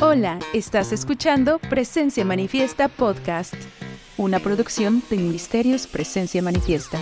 [0.00, 3.54] Hola, estás escuchando Presencia Manifiesta Podcast,
[4.16, 6.98] una producción de Ministerios Presencia Manifiesta.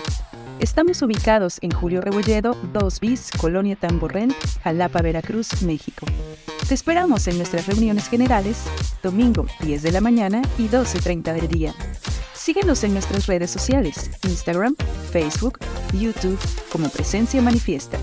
[0.61, 6.07] Estamos ubicados en Julio Rebolledo, 2 bis, Colonia Tamborrén, Jalapa, Veracruz, México.
[6.69, 8.63] Te esperamos en nuestras reuniones generales,
[9.03, 11.75] domingo 10 de la mañana y 12.30 del día.
[12.35, 14.77] Síguenos en nuestras redes sociales, Instagram,
[15.11, 15.59] Facebook,
[15.93, 16.39] YouTube,
[16.71, 17.99] como Presencia Manifiesta.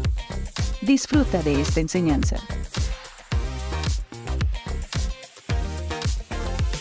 [0.81, 2.37] Disfruta de esta enseñanza.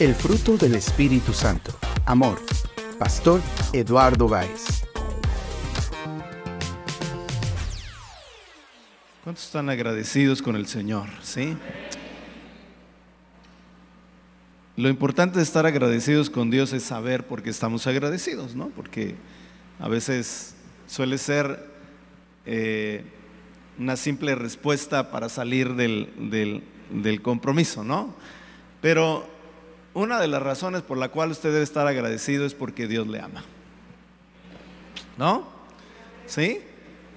[0.01, 1.73] El fruto del Espíritu Santo.
[2.07, 2.41] Amor.
[3.01, 3.41] Pastor
[3.73, 4.84] Eduardo Báez.
[9.24, 11.09] ¿Cuántos están agradecidos con el Señor?
[11.21, 11.57] ¿Sí?
[14.77, 18.69] Lo importante de estar agradecidos con Dios es saber por qué estamos agradecidos, ¿no?
[18.69, 19.16] Porque
[19.80, 20.55] a veces
[20.87, 21.69] suele ser
[22.46, 23.02] eh,
[23.80, 28.15] una simple respuesta para salir del, del compromiso, ¿no?
[28.80, 29.37] Pero
[29.99, 33.21] una de las razones por la cual usted debe estar agradecido es porque Dios le
[33.21, 33.43] ama.
[35.16, 35.45] ¿No?
[36.27, 36.60] ¿Sí?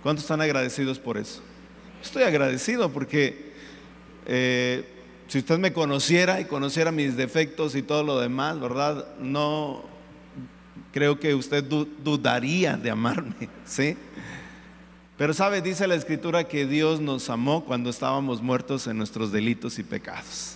[0.02, 1.42] ¿Cuántos están agradecidos por eso?
[2.02, 3.54] Estoy agradecido porque
[4.26, 4.84] eh,
[5.28, 9.06] si usted me conociera y conociera mis defectos y todo lo demás, ¿verdad?
[9.20, 9.84] No
[10.92, 13.95] creo que usted dudaría de amarme, ¿sí?
[15.20, 19.78] Pero sabe, dice la escritura que Dios nos amó cuando estábamos muertos en nuestros delitos
[19.78, 20.56] y pecados.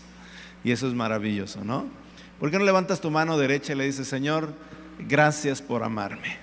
[0.64, 2.05] Y eso es maravilloso, ¿no?
[2.40, 4.54] ¿Por qué no levantas tu mano derecha y le dices, Señor,
[5.00, 6.38] gracias por amarme?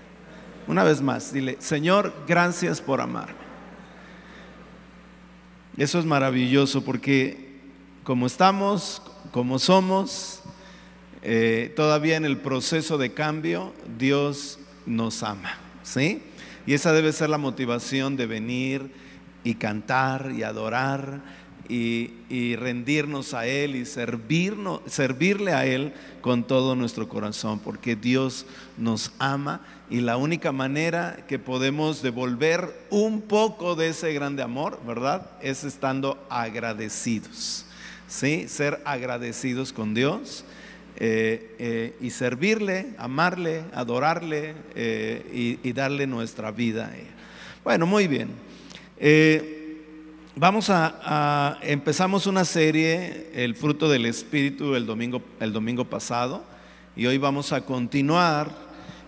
[0.67, 3.43] Una vez más, dile, Señor, gracias por amarme.
[5.77, 7.59] Eso es maravilloso porque
[8.05, 10.43] como estamos, como somos,
[11.23, 16.23] eh, todavía en el proceso de cambio, Dios nos ama, ¿sí?
[16.67, 18.93] Y esa debe ser la motivación de venir
[19.45, 21.21] y cantar y adorar
[21.69, 28.47] y, rendirnos a Él y servirnos, servirle a Él con todo nuestro corazón, porque Dios
[28.79, 34.81] nos ama y la única manera que podemos devolver un poco de ese grande amor,
[34.87, 35.31] ¿verdad?
[35.41, 37.67] Es estando agradecidos,
[38.09, 38.47] ¿sí?
[38.49, 40.45] Ser agradecidos con Dios.
[40.97, 46.93] Eh, eh, y servirle, amarle, adorarle eh, y, darle nuestra vida.
[47.65, 48.29] Bueno, muy bien.
[50.35, 56.43] Vamos a, empezamos una serie, El fruto del Espíritu, el domingo, el domingo pasado,
[56.97, 58.51] y hoy vamos a continuar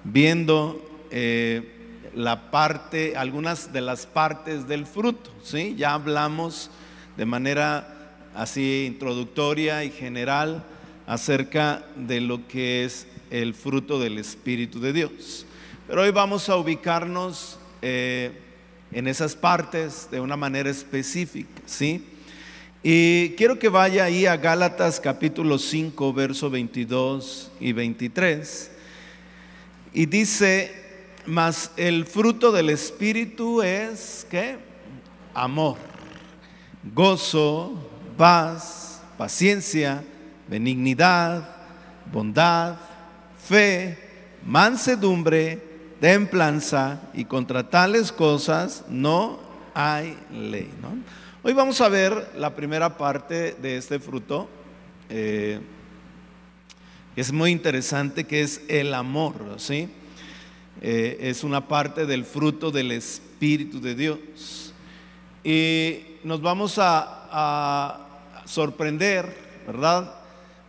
[0.05, 5.31] viendo eh, la parte, algunas de las partes del fruto.
[5.43, 5.75] ¿sí?
[5.79, 6.71] Ya hablamos
[7.17, 10.63] de manera así introductoria y general
[11.07, 15.47] acerca de lo que es el fruto del Espíritu de Dios.
[15.89, 18.44] Pero hoy vamos a ubicarnos eh,
[18.95, 22.07] en esas partes de una manera específica, ¿sí?
[22.83, 28.71] Y quiero que vaya ahí a Gálatas capítulo 5, verso 22 y 23.
[29.93, 30.73] Y dice,
[31.27, 34.59] mas el fruto del Espíritu es, ¿qué?
[35.33, 35.77] Amor,
[36.95, 37.73] gozo,
[38.17, 40.05] paz, paciencia,
[40.47, 41.57] benignidad,
[42.13, 42.77] bondad,
[43.45, 43.99] fe,
[44.45, 49.39] mansedumbre, templanza y contra tales cosas no
[49.75, 50.71] hay ley.
[51.43, 54.49] Hoy vamos a ver la primera parte de este fruto.
[55.09, 55.61] Eh,
[57.17, 59.89] es muy interesante que es el amor, ¿sí?
[60.81, 64.73] Eh, es una parte del fruto del Espíritu de Dios.
[65.43, 70.15] Y nos vamos a, a sorprender, ¿verdad?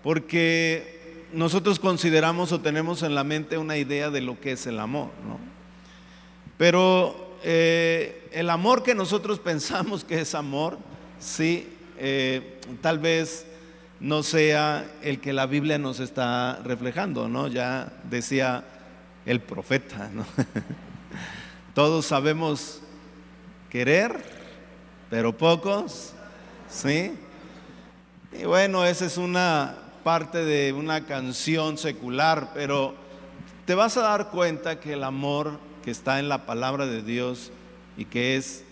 [0.04, 0.95] Porque
[1.36, 5.10] nosotros consideramos o tenemos en la mente una idea de lo que es el amor,
[5.28, 5.38] ¿no?
[6.58, 10.78] Pero eh, el amor que nosotros pensamos que es amor,
[11.20, 13.46] sí, eh, tal vez
[14.00, 17.50] no sea el que la Biblia nos está reflejando, ¿no?
[17.50, 18.64] Ya decía
[19.26, 20.26] el profeta, ¿no?
[21.74, 22.82] Todos sabemos
[23.70, 24.24] querer,
[25.10, 26.14] pero pocos,
[26.70, 27.12] ¿sí?
[28.32, 32.94] Y bueno, esa es una parte de una canción secular, pero
[33.66, 37.52] te vas a dar cuenta que el amor que está en la palabra de Dios
[37.98, 38.64] y que es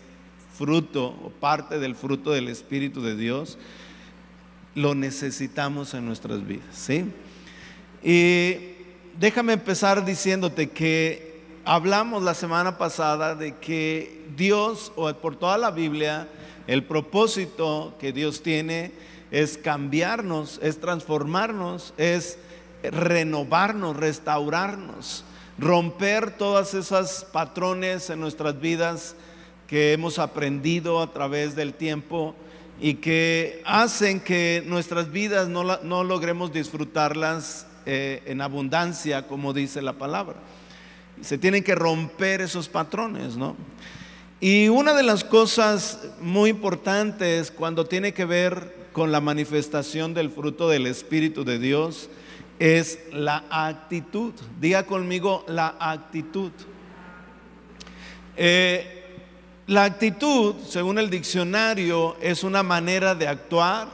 [0.56, 3.58] fruto o parte del fruto del Espíritu de Dios,
[4.76, 7.06] lo necesitamos en nuestras vidas, ¿sí?
[8.04, 8.76] Y
[9.20, 15.72] déjame empezar diciéndote que hablamos la semana pasada de que Dios, o por toda la
[15.72, 16.28] Biblia,
[16.68, 18.92] el propósito que Dios tiene
[19.34, 22.38] es cambiarnos, es transformarnos, es
[22.84, 25.26] renovarnos, restaurarnos,
[25.58, 29.16] romper todas esas patrones en nuestras vidas
[29.66, 32.36] que hemos aprendido a través del tiempo
[32.80, 39.82] y que hacen que nuestras vidas no, no logremos disfrutarlas eh, en abundancia, como dice
[39.82, 40.36] la palabra.
[41.22, 43.56] Se tienen que romper esos patrones, ¿no?
[44.40, 50.30] Y una de las cosas muy importantes cuando tiene que ver con la manifestación del
[50.30, 52.10] fruto del Espíritu de Dios
[52.60, 54.34] es la actitud.
[54.62, 56.52] Diga conmigo la actitud.
[58.38, 59.04] Eh,
[59.68, 63.88] la actitud, según el diccionario, es una manera de actuar,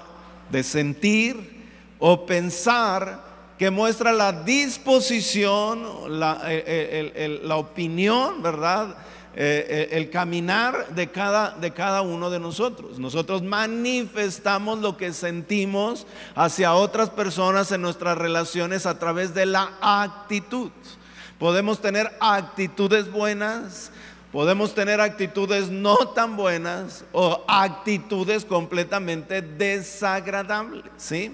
[0.51, 1.63] de sentir
[1.97, 3.23] o pensar
[3.57, 8.95] que muestra la disposición, la, eh, la opinión, ¿verdad?
[9.41, 12.99] Eh, el caminar de cada, de cada uno de nosotros.
[12.99, 16.05] Nosotros manifestamos lo que sentimos
[16.35, 20.71] hacia otras personas en nuestras relaciones a través de la actitud.
[21.37, 23.91] Podemos tener actitudes buenas,
[24.33, 31.33] podemos tener actitudes no tan buenas o actitudes completamente desagradables, ¿sí?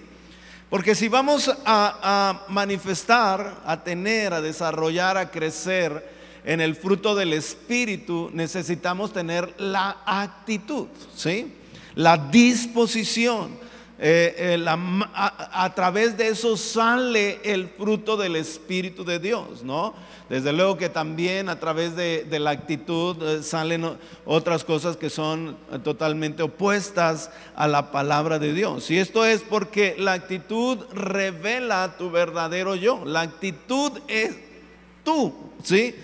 [0.70, 6.15] Porque si vamos a manifestar, a tener, a desarrollar, a crecer,
[6.46, 11.54] en el fruto del Espíritu necesitamos tener la actitud, ¿sí?
[11.96, 13.66] La disposición.
[13.98, 19.94] Eh, eh, a, través de eso sale el fruto del Espíritu de Dios, ¿no?
[20.30, 25.58] Desde luego que también a través de, la actitud eh, salen otras cosas que son
[25.84, 28.92] totalmente opuestas a la palabra de Dios.
[28.92, 33.04] Y esto es porque la actitud revela tu verdadero yo.
[33.06, 34.36] La actitud es
[35.06, 35.34] tú,
[35.64, 35.96] ¿sí?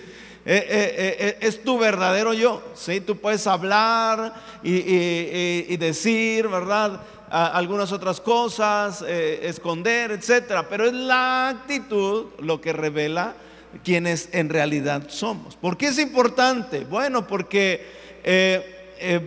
[0.44, 2.64] Eh, eh, eh, es tu verdadero yo.
[2.74, 3.02] ¿sí?
[3.02, 4.34] Tú puedes hablar
[4.64, 7.02] y, decir, ¿verdad?
[7.30, 10.68] algunas otras cosas, esconder, etcétera.
[10.68, 13.36] Pero es la actitud lo que revela
[13.84, 15.56] quienes en realidad somos.
[15.56, 16.82] ¿Por qué es importante?
[16.84, 18.02] Bueno, porque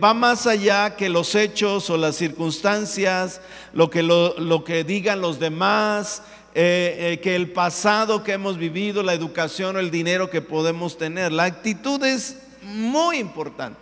[0.03, 3.41] va más allá que los hechos o las circunstancias,
[3.73, 6.21] lo que, lo que digan los demás.
[6.57, 10.97] Eh, eh, que el pasado que hemos vivido, la educación o el dinero que podemos
[10.97, 11.33] tener.
[11.33, 13.77] La actitud es muy importante.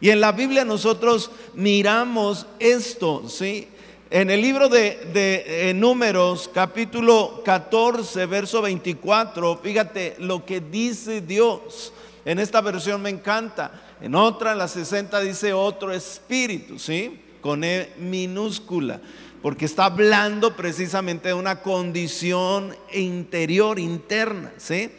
[0.00, 3.66] Y en la Biblia nosotros miramos esto, ¿sí?
[4.08, 11.92] En el libro de, de Números, capítulo 14, verso 24, fíjate lo que dice Dios.
[12.24, 13.96] En esta versión me encanta.
[14.00, 17.20] En otra, en la 60, dice otro espíritu, ¿sí?
[17.40, 19.00] Con E minúscula
[19.42, 24.90] porque está hablando precisamente de una condición interior, interna, ¿sí?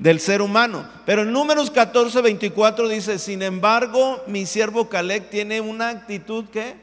[0.00, 0.86] Del ser humano.
[1.06, 6.74] Pero en números 14, 24 dice, sin embargo, mi siervo Caleb tiene una actitud que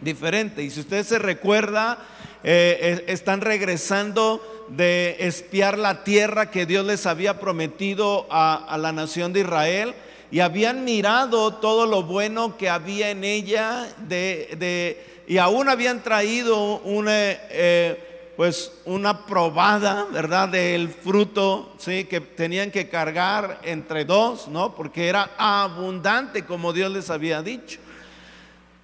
[0.00, 0.62] diferente.
[0.62, 1.98] Y si usted se recuerda,
[2.44, 9.32] eh, están regresando de espiar la tierra que Dios les había prometido a, la nación
[9.32, 9.94] de Israel
[10.30, 16.78] y habían mirado todo lo bueno que había en ella de y aún habían traído
[16.80, 20.48] una, eh, pues una probada, ¿verdad?
[20.48, 22.04] Del fruto, ¿sí?
[22.04, 24.74] Que tenían que cargar entre dos, ¿no?
[24.74, 27.78] Porque era abundante como Dios les había dicho.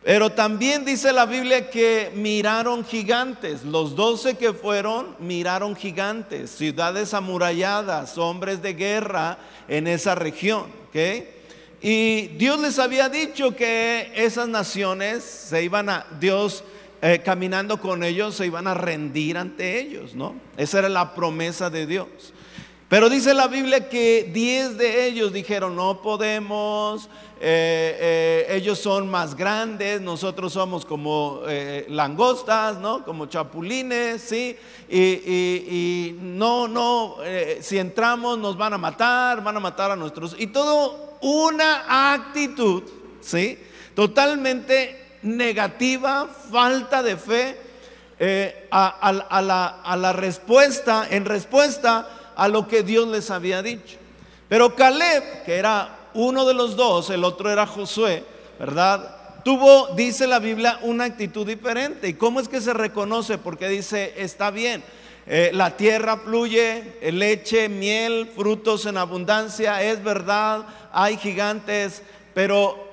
[0.05, 3.65] Pero también dice la Biblia que miraron gigantes.
[3.65, 10.67] Los doce que fueron miraron gigantes, ciudades amuralladas, hombres de guerra en esa región.
[10.89, 10.97] ¿ok?
[11.81, 16.65] Y Dios les había dicho que esas naciones se iban a, Dios
[17.01, 20.35] eh, caminando con ellos, se iban a rendir ante ellos, ¿no?
[20.57, 22.09] Esa era la promesa de Dios.
[22.89, 27.09] Pero dice la Biblia que diez de ellos dijeron, no podemos,
[27.41, 31.43] eh, eh, ellos son más grandes, nosotros somos como
[31.89, 33.05] langostas, ¿no?
[33.05, 34.57] Como chapulines, ¿sí?
[34.89, 37.19] Y, y no, no,
[37.61, 40.35] si entramos nos van a matar, van a matar a nuestros...
[40.37, 42.83] Y todo una actitud,
[43.21, 43.59] ¿sí?
[43.95, 47.57] Totalmente negativa, falta de fe
[48.19, 53.97] eh, a, la, a la respuesta, en respuesta a lo que Dios les había dicho.
[54.49, 58.25] Pero Caleb, que era uno de los dos, el otro era Josué,
[58.59, 59.43] ¿verdad?
[59.45, 62.09] Tuvo, dice la Biblia, una actitud diferente.
[62.09, 63.39] ¿Y cómo es que se reconoce?
[63.39, 64.83] Porque dice, está bien,
[65.29, 72.03] eh, la tierra fluye, leche, miel, frutos en abundancia, es verdad, hay gigantes,
[72.35, 72.89] pero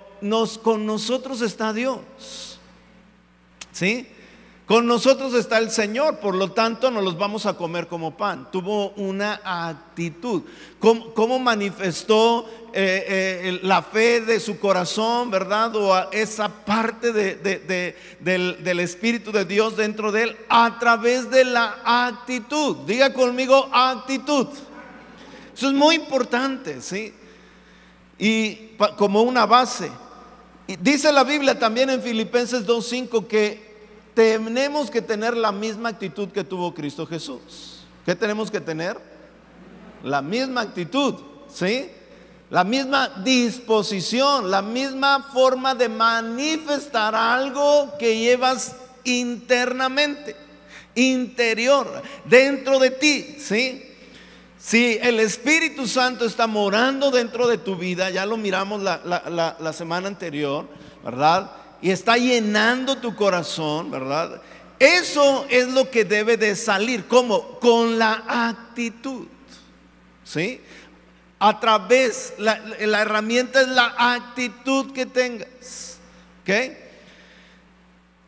[0.58, 2.60] con nosotros está Dios.
[3.72, 4.08] ¿Sí?
[4.66, 8.50] Con nosotros está el Señor, por lo tanto no los vamos a comer como pan.
[8.52, 10.42] Tuvo una actitud.
[10.80, 15.76] ¿Cómo, manifestó eh, eh, la fe de su corazón, verdad?
[15.76, 22.78] O esa parte del, Espíritu de Dios dentro de él a través de la actitud.
[22.88, 24.48] Diga conmigo actitud.
[25.56, 27.14] Eso es muy importante, ¿sí?
[28.18, 29.92] Y como una base.
[30.80, 33.75] Dice la Biblia también en Filipenses 2.5 que
[34.16, 37.86] tenemos que tener la misma actitud que tuvo Cristo Jesús.
[38.06, 38.98] ¿Qué tenemos que tener?
[40.04, 41.16] La misma actitud,
[41.54, 41.90] ¿sí?
[42.50, 50.36] La misma disposición, la misma forma de manifestar algo que llevas internamente,
[50.96, 53.84] interior, dentro de ti, ¿sí?
[54.58, 60.08] Si el Espíritu Santo está morando dentro de tu vida, ya lo miramos la, semana
[60.08, 60.68] anterior,
[61.04, 61.52] ¿verdad?
[61.86, 64.42] Y está llenando tu corazón, ¿verdad?
[64.80, 67.06] Eso es lo que debe de salir.
[67.06, 67.60] ¿Cómo?
[67.60, 69.28] Con la actitud.
[70.24, 70.62] ¿Sí?
[71.38, 76.00] A través, la, la herramienta es la actitud que tengas.
[76.42, 76.76] ¿Ok?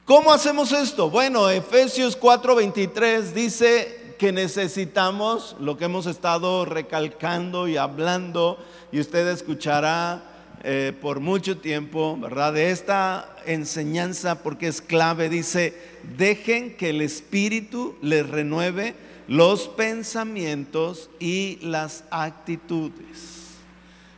[0.06, 1.10] ¿Cómo hacemos esto?
[1.10, 9.28] Bueno, Efesios 4:23 dice, que necesitamos, lo que hemos estado recalcando y hablando, y usted
[9.30, 10.22] escuchará
[10.64, 12.54] eh, por mucho tiempo, ¿verdad?
[12.54, 15.74] De esta enseñanza, porque es clave, dice,
[16.18, 18.96] dejen que el Espíritu les renueve
[19.28, 23.56] los pensamientos y las actitudes.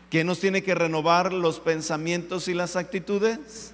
[0.09, 3.73] ¿Quién nos tiene que renovar los pensamientos y las actitudes?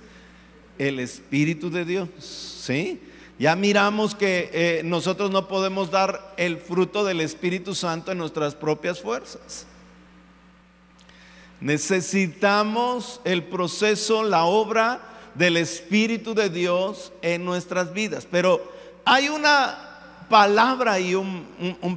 [0.77, 2.99] El Espíritu de Dios, ¿sí?
[3.37, 8.55] Ya miramos que eh, nosotros no podemos dar el fruto del Espíritu Santo en nuestras
[8.55, 9.65] propias fuerzas.
[11.65, 15.01] Necesitamos el proceso, la obra
[15.33, 18.27] del Espíritu de Dios en nuestras vidas.
[18.29, 18.71] Pero
[19.03, 21.43] hay una palabra y un,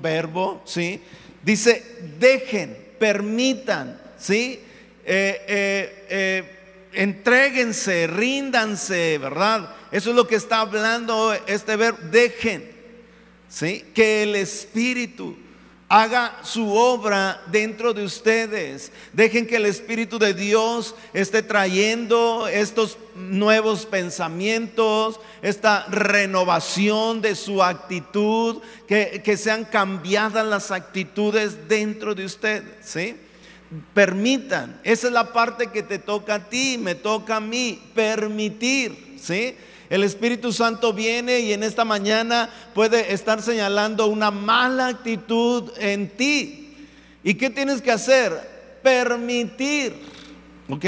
[0.01, 1.03] verbo, ¿sí?
[1.43, 4.59] Dice, dejen, permitan, ¿sí?
[5.05, 9.69] Eh, eh, entréguense, ríndanse, ¿verdad?
[9.93, 11.99] Eso es lo que está hablando este verbo.
[12.11, 12.71] Dejen
[13.51, 13.85] ¿sí?
[13.95, 15.37] que el Espíritu
[15.89, 18.93] haga su obra dentro de ustedes.
[19.13, 27.63] Dejen que el Espíritu de Dios esté trayendo estos nuevos pensamientos, esta renovación de su
[27.63, 32.65] actitud, que, que sean cambiadas las actitudes dentro de ustedes.
[32.83, 33.17] ¿sí?
[33.95, 39.17] Permitan, esa es la parte que te toca a ti, me toca a mí, permitir.
[39.21, 39.57] ¿sí?
[39.91, 46.11] El Espíritu Santo viene y en esta mañana puede estar señalando una mala actitud en
[46.11, 46.77] ti.
[47.25, 48.33] ¿Y qué tienes que hacer?
[48.83, 49.95] Permitir.
[50.69, 50.85] ¿Ok?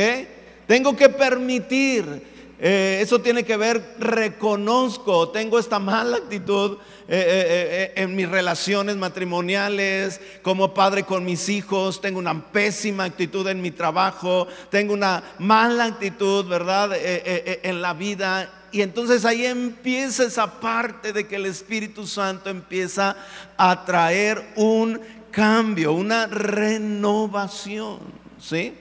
[0.67, 2.31] Tengo que permitir.
[2.63, 6.77] Eh, eso tiene que ver, reconozco, tengo esta mala actitud
[7.09, 13.49] eh, eh, en mis relaciones matrimoniales, como padre con mis hijos, tengo una pésima actitud
[13.49, 16.91] en mi trabajo, tengo una mala actitud, ¿verdad?
[16.93, 23.17] en la vida y entonces ahí empieza esa parte de que el Espíritu Santo empieza
[23.57, 25.01] a traer un
[25.31, 27.99] cambio, una renovación,
[28.39, 28.75] ¿sí?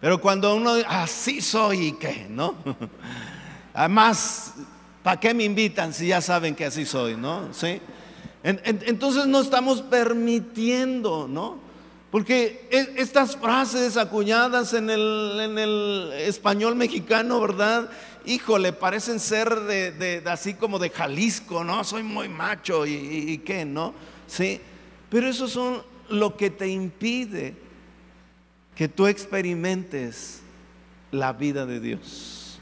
[0.00, 2.54] Pero cuando uno así soy y qué, ¿no?
[3.74, 4.54] Además,
[5.02, 7.52] ¿para qué me invitan si ya saben que así soy, ¿no?
[7.52, 7.80] ¿Sí?
[8.42, 11.58] Entonces no estamos permitiendo, ¿no?
[12.10, 17.90] Porque e, estas frases acuñadas en el, en el español mexicano, ¿verdad?
[18.26, 21.84] Híjole, parecen ser de, así como de Jalisco, ¿no?
[21.84, 23.94] Soy muy macho y, qué, ¿no?
[24.26, 24.60] Sí,
[25.08, 27.54] pero eso son lo que te impide
[28.74, 30.42] que tú experimentes
[31.10, 32.60] la vida de Dios.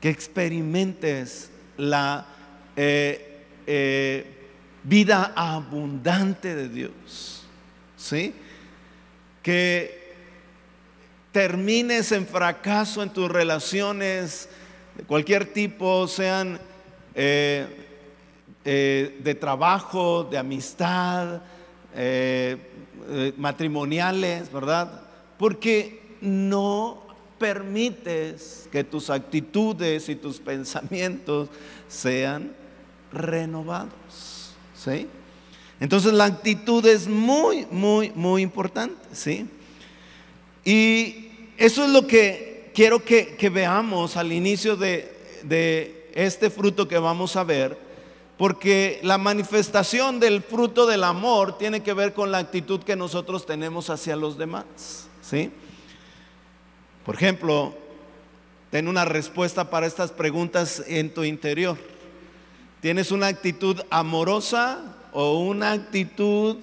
[0.00, 2.26] Que experimentes la
[2.76, 4.48] eh, eh,
[4.82, 7.44] vida abundante de Dios.
[7.96, 8.34] ¿Sí?
[9.42, 10.03] Que
[11.34, 14.48] termines en fracaso en tus relaciones
[14.96, 16.60] de cualquier tipo, sean
[17.12, 17.66] eh,
[18.64, 21.42] eh, de trabajo, de amistad,
[21.92, 25.02] eh, matrimoniales, ¿verdad?
[25.36, 27.02] Porque no
[27.36, 31.48] permites que tus actitudes y tus pensamientos
[31.88, 32.52] sean
[33.12, 35.08] renovados, ¿sí?
[35.80, 39.48] Entonces la actitud es muy, muy, muy importante, ¿sí?
[40.64, 41.23] Y
[41.56, 47.36] eso es lo que quiero que, veamos al inicio de, de este fruto que vamos
[47.36, 47.78] a ver,
[48.36, 53.46] porque la manifestación del fruto del amor tiene que ver con la actitud que nosotros
[53.46, 55.08] tenemos hacia los demás.
[55.22, 55.52] ¿sí?
[57.04, 57.74] Por ejemplo,
[58.70, 61.78] ten una respuesta para estas preguntas en tu interior.
[62.80, 66.56] ¿Tienes una actitud amorosa o una actitud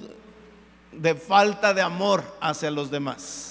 [0.91, 3.50] de falta de amor hacia los demás?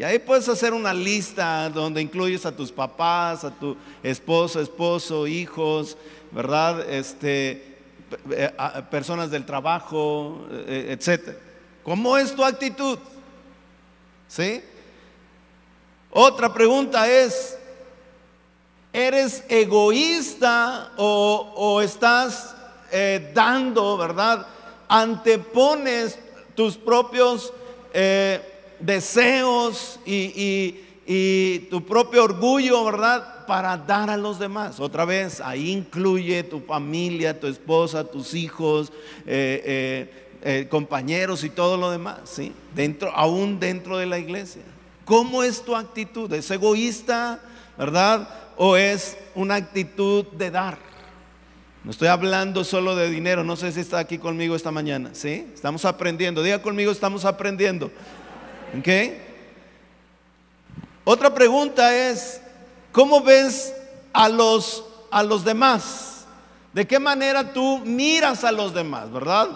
[0.00, 5.26] Y ahí puedes hacer una lista donde incluyes a tus papás, a tu esposo, esposo,
[5.26, 5.94] hijos,
[6.32, 6.90] ¿verdad?
[6.90, 7.76] Este,
[8.30, 8.50] eh,
[8.90, 11.36] personas del trabajo, eh, etc.
[11.82, 12.98] ¿Cómo es tu actitud?
[14.26, 14.62] ¿Sí?
[16.12, 17.58] Otra pregunta es,
[18.94, 22.56] ¿eres egoísta o, estás
[22.90, 24.46] eh, dando, verdad?
[24.88, 26.18] Antepones
[26.54, 27.52] tus propios
[27.92, 28.49] eh,
[28.80, 30.86] deseos y,
[31.70, 33.44] tu propio orgullo, ¿verdad?
[33.46, 34.78] Para dar a los demás.
[34.78, 38.92] Otra vez, ahí incluye tu familia, tu esposa, tus hijos,
[39.26, 42.52] eh, compañeros y todo lo demás, ¿sí?
[42.74, 44.62] Dentro, aún dentro de la iglesia.
[45.04, 46.32] ¿Cómo es tu actitud?
[46.32, 47.40] ¿Es egoísta,
[47.76, 48.28] verdad?
[48.56, 50.78] ¿O es una actitud de dar?
[51.82, 55.46] No estoy hablando solo de dinero, no sé si está aquí conmigo esta mañana, ¿sí?
[55.54, 57.90] Estamos aprendiendo, diga conmigo, estamos aprendiendo.
[58.78, 58.88] ¿Ok?
[61.04, 62.40] Otra pregunta es,
[62.92, 63.74] ¿cómo ves
[64.12, 66.24] a los, a los demás?
[66.72, 69.48] ¿De qué manera tú miras a los demás, verdad?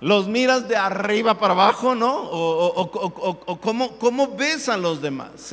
[0.00, 2.16] ¿Los miras de arriba para abajo, no?
[2.16, 5.52] ¿O, cómo, ves a los demás?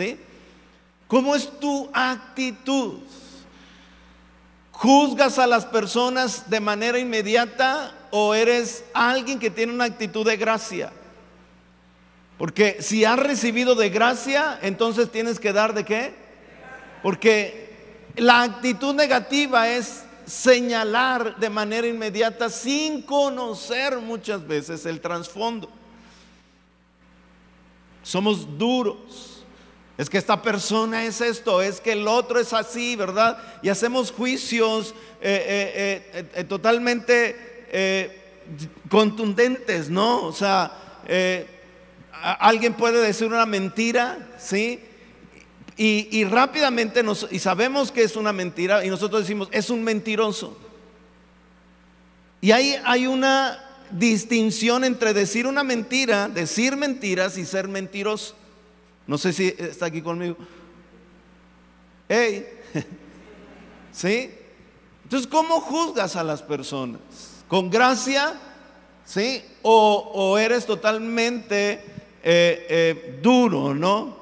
[1.07, 2.99] ¿Cómo es tu actitud?
[4.71, 10.37] ¿Juzgas a las personas de manera inmediata o eres alguien que tiene una actitud de
[10.37, 10.91] gracia?
[12.37, 16.13] Porque si has recibido de gracia, entonces tienes que dar de qué?
[17.01, 17.69] Porque
[18.15, 25.69] la actitud negativa es señalar de manera inmediata sin conocer muchas veces el trasfondo.
[28.03, 29.43] Somos duros.
[29.97, 33.37] Es que esta persona es esto, es que el otro es así, ¿verdad?
[33.61, 37.53] Y hacemos juicios eh, eh, eh, totalmente
[38.89, 40.23] contundentes, ¿no?
[40.23, 41.01] O sea,
[42.21, 44.79] alguien puede decir una mentira, ¿sí?
[45.77, 50.57] Y, rápidamente nos, y sabemos que es una mentira y nosotros decimos, es un mentiroso.
[52.39, 53.59] Y ahí hay una
[53.91, 58.35] distinción entre decir una mentira, decir mentiras y ser mentiroso.
[59.05, 60.37] No sé si está aquí conmigo.
[62.07, 62.47] Hey,
[63.91, 64.31] ¿sí?
[65.03, 67.01] Entonces, ¿cómo juzgas a las personas?
[67.47, 68.33] ¿Con gracia?
[69.05, 69.43] ¿Sí?
[69.61, 71.83] O, eres totalmente
[72.27, 74.17] eh, eh, duro, ¿no?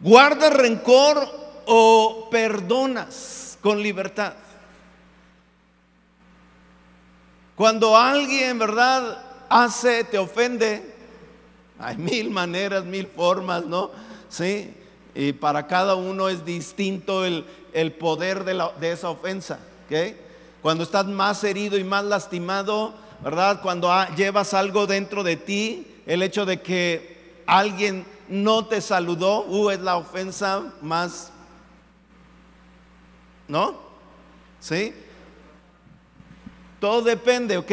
[0.00, 1.28] ¿Guardas rencor
[1.66, 4.34] o perdonas con libertad?
[7.56, 10.94] Cuando alguien, ¿verdad?, hace, te ofende,
[11.80, 13.90] hay mil maneras, mil formas, ¿no?
[14.28, 14.72] Sí,
[15.12, 17.44] y para cada uno es distinto el,
[17.98, 20.14] poder de, de, esa ofensa, ¿ok?
[20.62, 22.94] Cuando estás más herido y más lastimado,
[23.24, 23.60] ¿verdad?
[23.60, 27.13] Cuando llevas algo dentro de ti, el hecho de que
[27.46, 31.30] alguien no te saludó, uh, es la ofensa más,
[33.48, 33.74] ¿no?
[34.60, 34.94] ¿Sí?
[36.80, 37.72] Todo depende, ¿ok?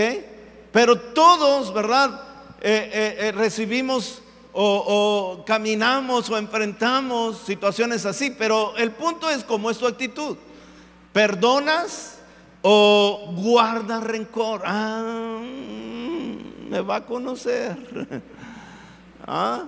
[0.72, 2.22] Pero todos, ¿verdad?
[2.62, 4.22] Eh, eh, eh, recibimos
[4.54, 10.38] o, o, caminamos o enfrentamos situaciones así, pero el punto es cómo es tu actitud.
[11.14, 12.20] ¿Perdonas
[12.62, 14.62] o guardas rencor?
[14.66, 15.40] Ah,
[16.70, 18.22] me va a conocer.
[19.26, 19.66] ¿Ah?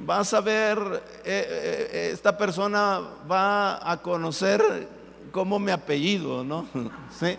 [0.00, 4.88] vas a ver, eh, eh, eh, esta persona va a conocer
[5.32, 6.66] cómo mi apellido, ¿no?
[7.18, 7.36] ¿Sí?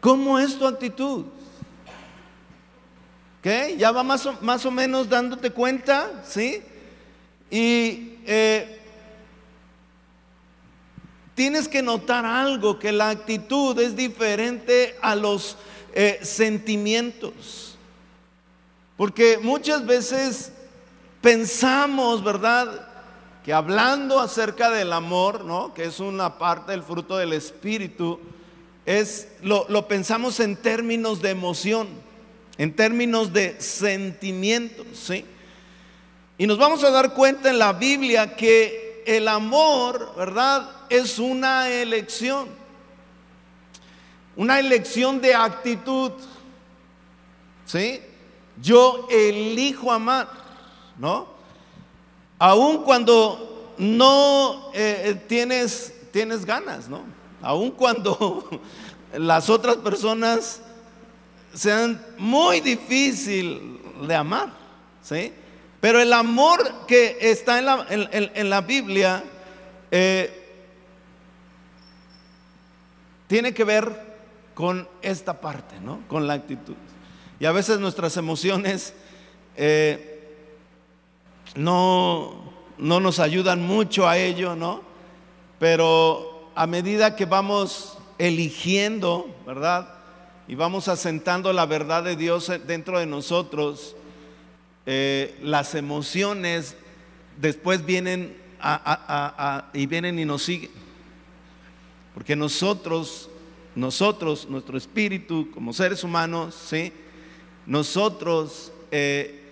[0.00, 1.26] ¿Cómo es tu actitud?
[3.42, 3.76] ¿Qué?
[3.78, 6.22] ¿Ya va más o, más o menos dándote cuenta?
[6.24, 6.62] ¿Sí?
[7.50, 8.16] Y
[11.34, 15.56] tienes que notar algo, que la actitud es diferente a los
[16.22, 17.69] sentimientos.
[19.00, 20.52] Porque muchas veces
[21.20, 22.88] Pensamos, ¿verdad?
[23.44, 25.74] Que hablando acerca del amor, ¿no?
[25.74, 28.18] Que es una parte del fruto del Espíritu,
[28.86, 31.88] es, lo, lo pensamos en términos de emoción,
[32.56, 35.26] en términos de sentimientos, ¿sí?
[36.38, 40.70] Y nos vamos a dar cuenta en la Biblia que el amor, ¿verdad?
[40.88, 42.48] Es una elección.
[44.36, 46.12] Una elección de actitud.
[47.66, 48.00] ¿Sí?
[48.60, 50.40] Yo elijo amar.
[51.00, 51.26] ¿no?
[52.38, 57.02] Aun cuando no eh, eh, tienes, tienes ganas, ¿no?
[57.42, 58.48] Aun cuando
[59.14, 60.60] las otras personas
[61.54, 64.52] sean muy difícil de amar,
[65.02, 65.32] ¿sí?
[65.80, 69.24] Pero el amor que está en la, en, la Biblia
[69.90, 70.36] eh,
[73.26, 74.10] tiene que ver
[74.54, 76.00] con esta parte, ¿no?
[76.06, 76.76] Con la actitud.
[77.40, 78.94] Y a veces nuestras emociones
[81.56, 84.82] no, no nos ayudan mucho a ello, ¿no?
[85.58, 89.94] Pero a medida que vamos eligiendo, ¿verdad?
[90.46, 93.96] Y vamos asentando la verdad de Dios dentro de nosotros,
[94.84, 96.76] eh, las emociones
[97.38, 98.36] después vienen
[99.72, 100.70] y vienen y nos siguen.
[102.14, 103.30] Porque nosotros,
[103.74, 106.92] nosotros, nuestro espíritu como seres humanos, ¿sí?
[107.70, 109.44] Nosotros eh,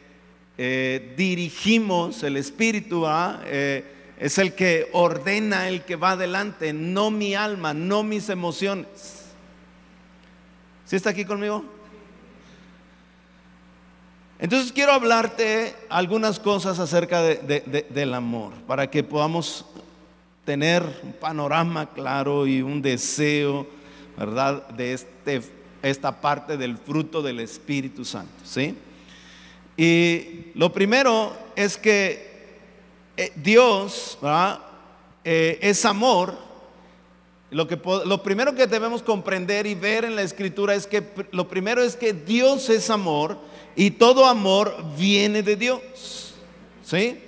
[0.59, 3.05] eh, dirigimos el espíritu,
[3.47, 3.85] eh,
[4.19, 9.27] es el que ordena, el que va adelante, no mi alma, no mis emociones.
[10.85, 11.65] ¿Sí está aquí conmigo?
[14.41, 19.65] Entonces quiero hablarte algunas cosas acerca del amor, para que podamos
[20.45, 23.69] tener un panorama claro y un deseo,
[24.17, 24.67] ¿verdad?
[24.71, 28.75] De este, esta parte del fruto del Espíritu Santo, ¿sí?
[29.77, 32.29] Y lo primero es que
[33.17, 34.19] eh, Dios
[35.25, 36.35] eh, es amor.
[37.51, 41.49] Lo, que, lo primero que debemos comprender y ver en la escritura es que lo
[41.49, 43.39] primero es que Dios es amor
[43.77, 46.35] y todo amor viene de Dios.
[46.85, 47.19] ¿Sí?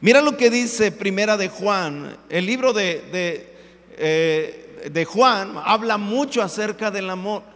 [0.00, 2.16] Mira lo que dice Primera de Juan.
[2.28, 3.56] El libro de, de,
[3.96, 7.51] eh, de Juan habla mucho acerca del amor.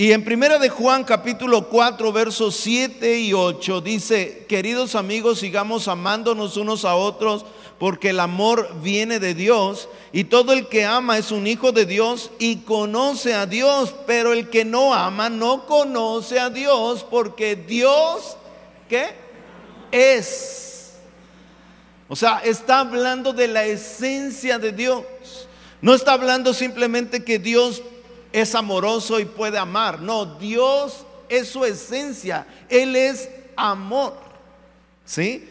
[0.00, 5.88] Y en Primera de Juan capítulo 4 versos 7 y 8 dice, queridos amigos, sigamos
[5.88, 7.44] amándonos unos a otros
[7.80, 11.84] porque el amor viene de Dios y todo el que ama es un hijo de
[11.84, 17.56] Dios y conoce a Dios, pero el que no ama no conoce a Dios porque
[17.56, 18.36] Dios,
[18.88, 19.08] ¿qué?
[19.90, 20.92] Es.
[22.06, 25.02] O sea, está hablando de la esencia de Dios.
[25.82, 27.82] No está hablando simplemente que Dios
[28.32, 30.00] es amoroso y puede amar.
[30.00, 32.46] No, Dios es su esencia.
[32.68, 34.14] Él es amor.
[35.04, 35.48] ¿Sí?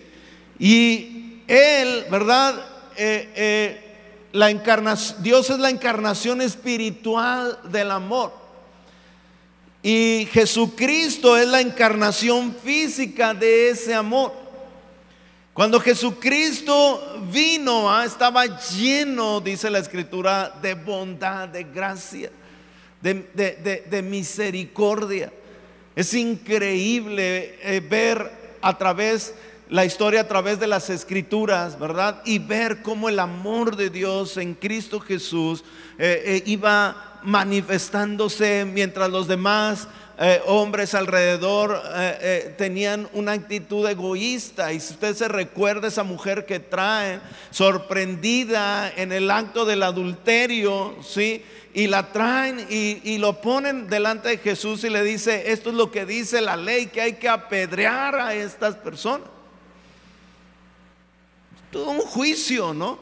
[0.60, 2.56] Y Él, ¿verdad?
[2.96, 3.84] Eh, eh,
[4.34, 4.54] la
[5.20, 8.34] Dios es la encarnación espiritual del amor.
[9.82, 14.34] Y Jesucristo es la encarnación física de ese amor.
[15.54, 22.30] Cuando Jesucristo vino, ah, estaba lleno, dice la escritura, de bondad, de gracia,
[23.02, 25.32] de, misericordia.
[25.96, 28.32] Es increíble eh, ver
[28.62, 29.34] a través
[29.70, 32.22] la historia a través de las escrituras, ¿verdad?
[32.24, 35.64] Y ver cómo el amor de Dios en Cristo Jesús
[35.98, 39.88] eh, eh, iba manifestándose mientras los demás
[40.48, 41.80] hombres alrededor
[42.58, 44.74] tenían una actitud egoísta.
[44.74, 47.20] Y si usted se recuerda esa mujer que trae
[47.52, 51.44] sorprendida en el acto del adulterio, ¿sí?
[51.78, 55.76] Y la traen y, y, lo ponen delante de Jesús y le dice, esto es
[55.76, 59.28] lo que dice la ley, que hay que apedrear a estas personas
[61.72, 63.00] todo un juicio, ¿no?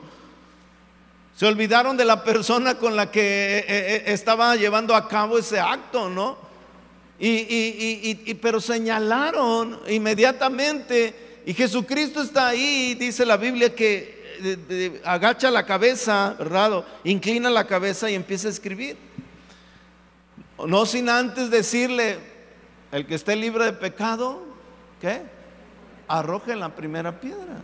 [1.36, 5.60] Se olvidaron de la persona con la que eh, eh, estaba llevando a cabo ese
[5.60, 6.38] acto, ¿no?
[7.20, 14.15] Y, pero señalaron inmediatamente, y Jesucristo está ahí, dice la Biblia que
[15.04, 16.86] agacha la cabeza, ¿verdad?
[17.04, 18.98] inclina la cabeza y empieza a escribir.
[20.66, 22.20] No sin antes decirle,
[22.92, 24.44] el que esté libre de pecado,
[25.02, 25.22] ¿qué?
[26.08, 27.62] Arroje la primera piedra.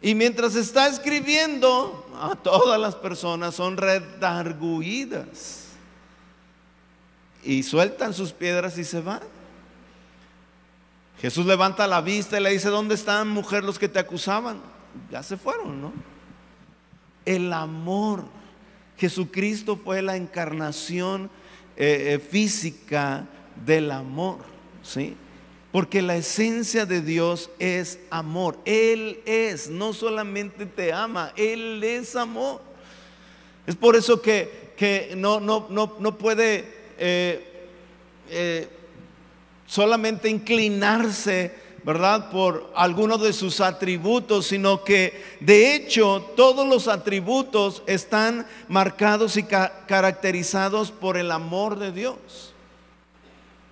[0.00, 5.64] Y mientras está escribiendo, a todas las personas son redarguidas.
[7.42, 9.22] Y sueltan sus piedras y se van.
[11.20, 14.60] Jesús levanta la vista y le dice, ¿dónde están mujer los que te acusaban?
[15.10, 15.92] Ya se fueron, ¿no?
[17.24, 18.24] El amor.
[18.96, 21.30] Jesucristo fue la encarnación
[21.76, 23.26] eh, eh, física
[23.64, 24.38] del amor,
[24.82, 25.16] ¿sí?
[25.70, 28.58] Porque la esencia de Dios es amor.
[28.64, 32.62] Él es, no solamente te ama, Él es amor.
[33.68, 36.64] Es por eso que, no, no, no, puede
[36.96, 37.68] eh,
[38.30, 38.66] eh,
[39.66, 41.54] solamente inclinarse,
[41.88, 42.30] ¿verdad?
[42.30, 49.44] Por algunos de sus atributos, sino que de hecho todos los atributos están marcados y
[49.44, 52.52] caracterizados por el amor de Dios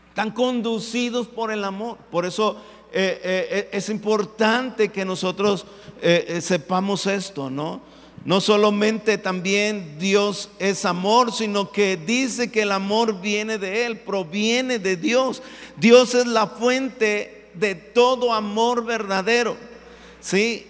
[0.09, 1.99] están conducidos por el amor.
[2.11, 2.57] Por eso
[2.91, 5.67] eh, eh, eh, es importante que nosotros
[6.41, 7.83] sepamos esto, ¿no?
[8.25, 13.99] No solamente también Dios es amor, sino que dice que el amor viene de Él,
[13.99, 15.43] proviene de Dios.
[15.77, 19.57] Dios es la fuente de todo amor verdadero.
[20.21, 20.66] ¿sí?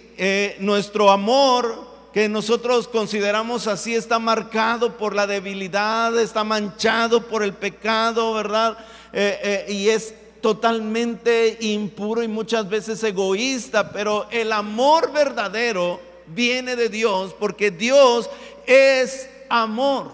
[0.59, 7.53] nuestro amor que nosotros consideramos así está marcado por la debilidad, está manchado por el
[7.53, 8.75] pecado, ¿verdad?
[9.13, 16.75] Eh, eh, y es totalmente impuro y muchas veces egoísta, pero el amor verdadero viene
[16.75, 18.31] de Dios porque Dios
[18.65, 20.11] es amor.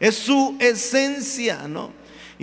[0.00, 1.92] Es su esencia, ¿no?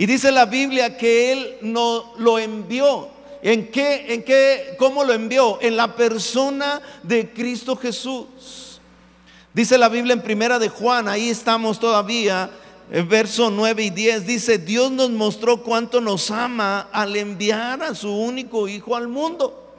[0.00, 3.10] Y dice la Biblia que Él no lo envió.
[3.42, 5.58] ¿En qué, en qué, cómo lo envió?
[5.60, 8.80] En la persona de Cristo Jesús.
[9.52, 12.50] Dice la Biblia en primera de Juan, ahí estamos todavía,
[12.90, 17.94] en verso 9 y 10, dice, Dios nos mostró cuánto nos ama al enviar a
[17.94, 19.70] su único Hijo al mundo.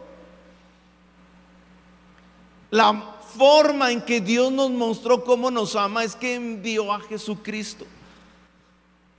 [2.69, 7.87] La forma en que Dios nos mostró cómo nos ama es que envió a Jesucristo.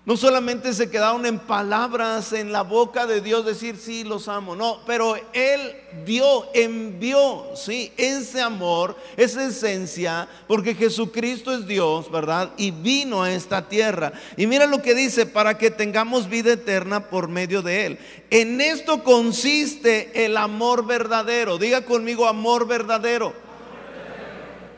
[0.05, 4.57] No solamente se quedaron en palabras en la boca de Dios decir, sí, los amo,
[4.57, 12.51] no, pero Él dio, envió, sí, ese amor, esa esencia, porque Jesucristo es Dios, ¿verdad?
[12.57, 14.13] Y vino a esta tierra.
[14.37, 17.99] Y mira lo que dice, para que tengamos vida eterna por medio de Él.
[18.31, 21.59] En esto consiste el amor verdadero.
[21.59, 23.52] Diga conmigo, amor verdadero.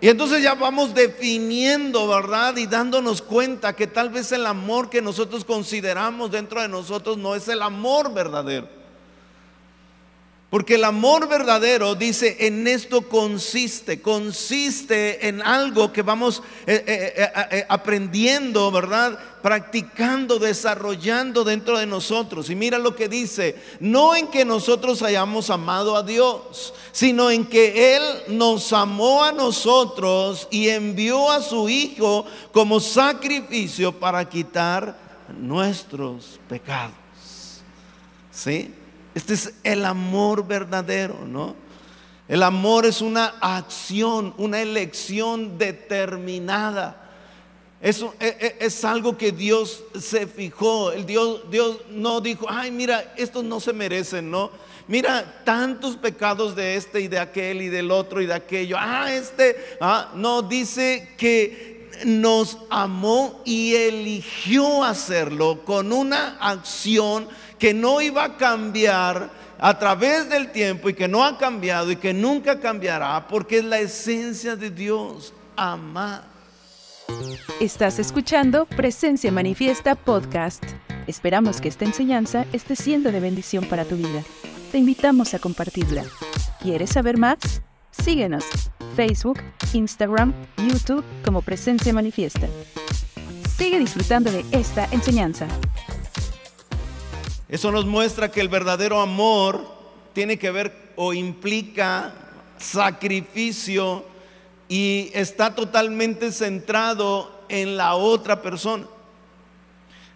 [0.04, 2.58] Y entonces ya vamos definiendo, ¿verdad?
[2.58, 7.34] Y dándonos cuenta que tal vez el amor que nosotros consideramos dentro de nosotros no
[7.34, 8.68] es el amor verdadero.
[10.54, 17.32] Porque el amor verdadero, dice, en esto consiste, consiste en algo que vamos eh, eh,
[17.50, 19.18] eh, aprendiendo, ¿verdad?
[19.42, 22.50] Practicando, desarrollando dentro de nosotros.
[22.50, 27.46] Y mira lo que dice, no en que nosotros hayamos amado a Dios, sino en
[27.46, 34.96] que Él nos amó a nosotros y envió a su Hijo como sacrificio para quitar
[35.36, 36.94] nuestros pecados.
[38.30, 38.72] ¿Sí?
[39.14, 41.54] Este es el amor verdadero, ¿no?
[42.26, 47.00] El amor es una acción, una elección determinada.
[47.80, 50.90] Eso e, e, es, algo que Dios se fijó.
[50.90, 54.50] El Dios, Dios no dijo, ay, mira, estos no se merecen, ¿no?
[54.88, 58.76] Mira, tantos pecados de este y de aquel y del otro y de aquello.
[58.78, 67.74] Ah, este, ah, no, dice que nos amó y eligió hacerlo con una acción que
[67.74, 72.12] no iba a cambiar a través del tiempo y que no ha cambiado y que
[72.12, 76.24] nunca cambiará porque es la esencia de Dios, amar.
[77.60, 80.64] Estás escuchando Presencia Manifiesta Podcast.
[81.06, 84.22] Esperamos que esta enseñanza esté siendo de bendición para tu vida.
[84.72, 86.04] Te invitamos a compartirla.
[86.60, 87.62] ¿Quieres saber más?
[87.90, 88.44] Síguenos,
[88.96, 89.38] Facebook,
[89.72, 90.32] Instagram,
[90.68, 92.48] YouTube como Presencia Manifiesta.
[93.56, 95.46] Sigue disfrutando de esta enseñanza.
[97.48, 99.66] Eso nos muestra que el verdadero amor
[100.12, 102.14] tiene que ver o implica
[102.58, 104.04] sacrificio
[104.68, 108.86] y está totalmente centrado en la otra persona.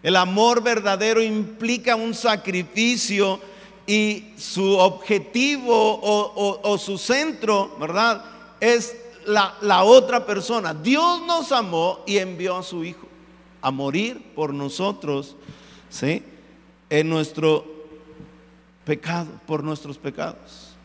[0.02, 3.40] El amor verdadero implica un sacrificio
[3.86, 8.24] y su objetivo o, su centro, ¿verdad?
[8.60, 10.72] Es la, la otra persona.
[10.72, 13.06] Dios nos amó y envió a su Hijo
[13.60, 15.36] a morir por nosotros,
[15.90, 16.22] ¿sí?
[16.90, 17.64] En nuestro
[18.84, 20.76] pecado, por nuestros pecados.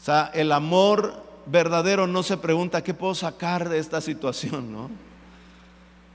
[0.00, 4.90] O sea, el amor verdadero no se pregunta qué puedo sacar de esta situación, ¿no?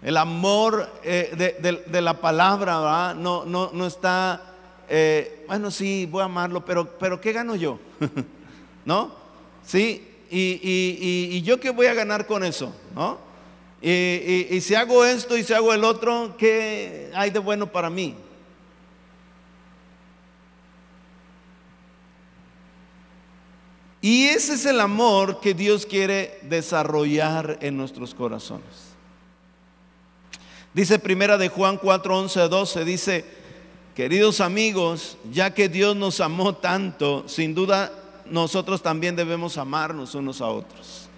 [0.02, 4.42] El amor eh, de, la palabra No, no, no está,
[4.90, 7.80] eh, bueno, sí, voy a amarlo, pero, pero ¿qué gano yo?
[8.86, 9.12] ¿No?
[9.64, 13.18] Sí, y, y, yo qué voy a ganar con eso, ¿no?
[13.82, 18.16] Y, si hago esto y si hago el otro, ¿qué hay de bueno para mí?
[24.02, 28.92] Y ese es el amor que Dios quiere desarrollar en nuestros corazones.
[30.74, 33.26] Dice primera de Juan 4, 11 12, dice,
[33.96, 37.92] queridos amigos, ya que Dios nos amó tanto, sin duda
[38.26, 41.11] nosotros también debemos amarnos unos a otros.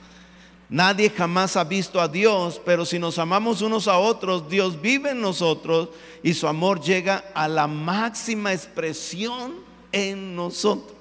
[0.70, 5.12] Nadie jamás ha visto a Dios, pero si nos amamos unos a otros, Dios vive
[5.12, 5.90] en nosotros
[6.24, 9.56] y su amor llega a la máxima expresión
[9.92, 10.98] en nosotros.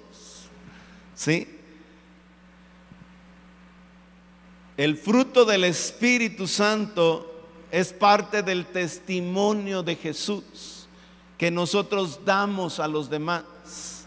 [1.14, 1.58] ¿Sí?
[4.76, 10.86] El fruto del Espíritu Santo es parte del testimonio de Jesús
[11.38, 14.06] que nosotros damos a los demás.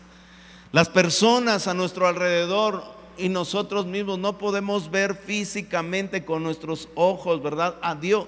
[0.72, 7.41] Las personas a nuestro alrededor y nosotros mismos no podemos ver físicamente con nuestros ojos,
[7.41, 7.75] ¿verdad?
[7.82, 8.28] A Dios.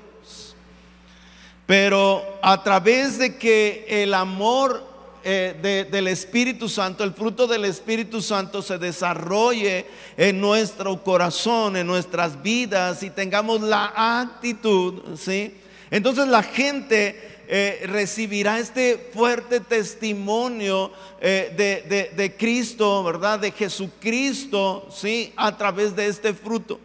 [1.66, 4.84] Pero a través de que el amor
[5.24, 11.86] eh, del Espíritu Santo, el fruto del Espíritu Santo se desarrolle en nuestro corazón, en
[11.86, 15.54] nuestras vidas y tengamos la actitud, ¿sí?
[15.92, 23.40] Entonces la gente eh, recibirá este fuerte testimonio eh, de, Cristo, ¿verdad?
[23.40, 25.32] De Jesucristo, ¿sí?
[25.38, 26.78] A través de este fruto.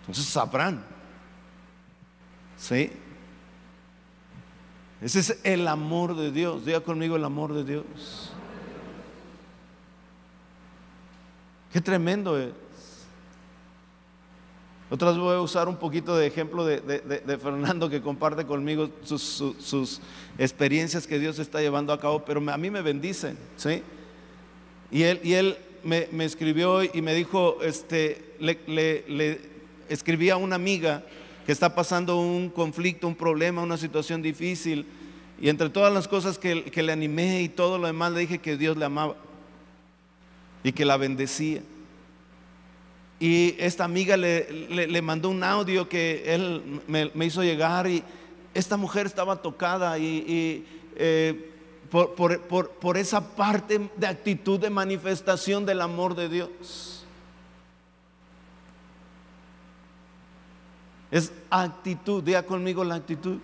[0.00, 0.82] Entonces sabrán,
[2.56, 2.90] ¿sí?
[5.02, 6.64] Ese es el amor de Dios.
[6.64, 8.32] Diga conmigo el amor de Dios.
[11.70, 12.67] Qué tremendo es.
[14.90, 20.00] Otras voy a usar un poquito de ejemplo de, Fernando que comparte conmigo sus,
[20.38, 23.82] experiencias que Dios está llevando a cabo, pero a mí me bendicen, ¿sí?
[24.90, 29.40] Y él, me, escribió y me dijo, este, le, le,
[29.90, 31.04] escribí a una amiga
[31.44, 34.86] que está pasando un conflicto, un problema, una situación difícil,
[35.38, 38.56] y entre todas las cosas que le animé y todo lo demás, le dije que
[38.56, 39.16] Dios le amaba
[40.64, 41.62] y que la bendecía.
[43.20, 48.04] Y esta amiga le, mandó un audio que él me, hizo llegar y
[48.54, 51.50] esta mujer estaba tocada y, eh,
[51.90, 57.04] por, esa parte de actitud de manifestación del amor de Dios.
[61.10, 63.38] Es actitud, diga conmigo la actitud.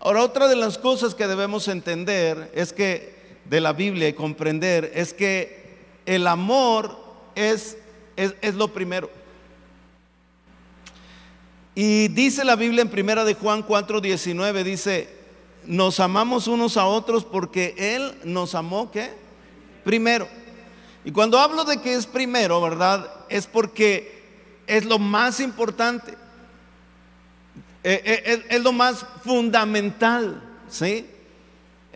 [0.00, 3.13] Ahora, otra de las cosas que debemos entender es que
[3.44, 5.64] de la Biblia y comprender es que
[6.06, 6.98] el amor
[7.34, 7.76] es,
[8.16, 9.10] es, lo primero.
[11.74, 15.08] Y dice la Biblia en primera de Juan 4:19 dice,
[15.66, 19.10] "Nos amamos unos a otros porque él nos amó ¿qué?
[19.84, 20.28] Primero."
[21.04, 23.10] Y cuando hablo de que es primero, ¿verdad?
[23.28, 24.22] Es porque
[24.66, 26.12] es lo más importante.
[27.82, 31.06] Eh, eh, es, lo más fundamental, ¿sí?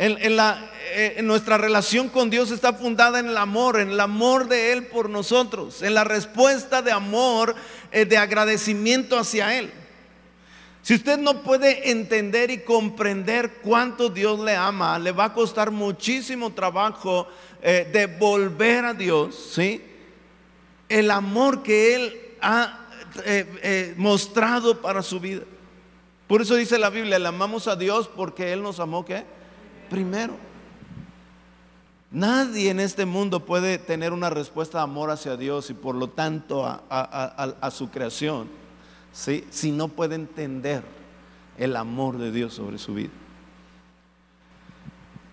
[0.01, 4.47] En, la, eh, nuestra relación con Dios está fundada en el amor, en el amor
[4.47, 7.57] de Él por nosotros, en la respuesta de amor,
[7.91, 9.73] eh, de agradecimiento hacia Él.
[10.83, 15.73] Si usted no puede entender y comprender cuánto Dios le ama, le va a costar
[15.73, 17.27] muchísimo trabajo
[17.61, 19.83] eh, devolver a Dios, ¿sí?
[20.89, 22.85] El amor que Él ha
[23.97, 25.43] mostrado para su vida.
[26.29, 29.38] Por eso dice la Biblia, le amamos a Dios porque Él nos amó, ¿qué?
[29.89, 30.35] Primero.
[32.11, 36.09] Nadie en este mundo puede tener una respuesta de amor hacia Dios y por lo
[36.09, 38.49] tanto a, su creación
[39.13, 39.45] ¿sí?
[39.51, 40.83] si no puede entender
[41.59, 43.11] el amor de Dios sobre su vida.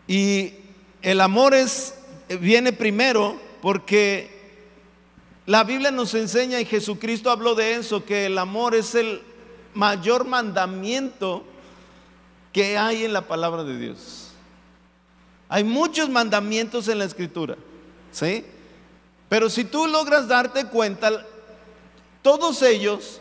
[0.08, 0.54] Y
[1.02, 1.96] el amor es,
[2.42, 4.36] viene primero porque
[5.46, 9.22] la Biblia nos enseña y Jesucristo habló de eso, que el amor es el
[9.74, 11.44] mayor mandamiento
[12.52, 14.25] que hay en la palabra de Dios.
[15.48, 17.56] Hay muchos mandamientos en la escritura,
[18.12, 18.46] ¿sí?
[19.30, 21.26] Pero si tú logras darte cuenta,
[22.22, 23.20] todos ellos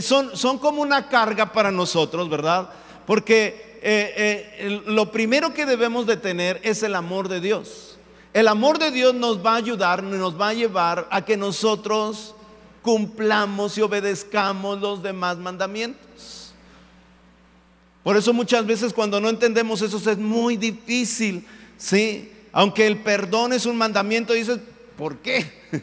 [0.00, 2.68] son, son, como una carga para nosotros, ¿verdad?
[3.06, 7.98] Porque eh, eh, lo primero que debemos de tener es el amor de Dios.
[8.32, 12.34] El amor de Dios nos va a ayudar, nos va a llevar a que nosotros
[12.82, 16.35] cumplamos y obedezcamos los demás mandamientos.
[18.06, 21.44] Por eso muchas veces cuando no entendemos eso es muy difícil,
[21.76, 22.30] ¿sí?
[22.52, 24.60] Aunque el perdón es un mandamiento, dices,
[24.96, 25.44] ¿por qué?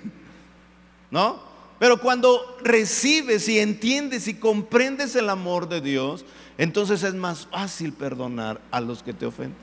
[1.12, 1.44] ¿No?
[1.80, 6.24] Pero cuando recibes y entiendes y comprendes el amor de Dios,
[6.58, 9.58] entonces es más fácil perdonar a los que te ofenden.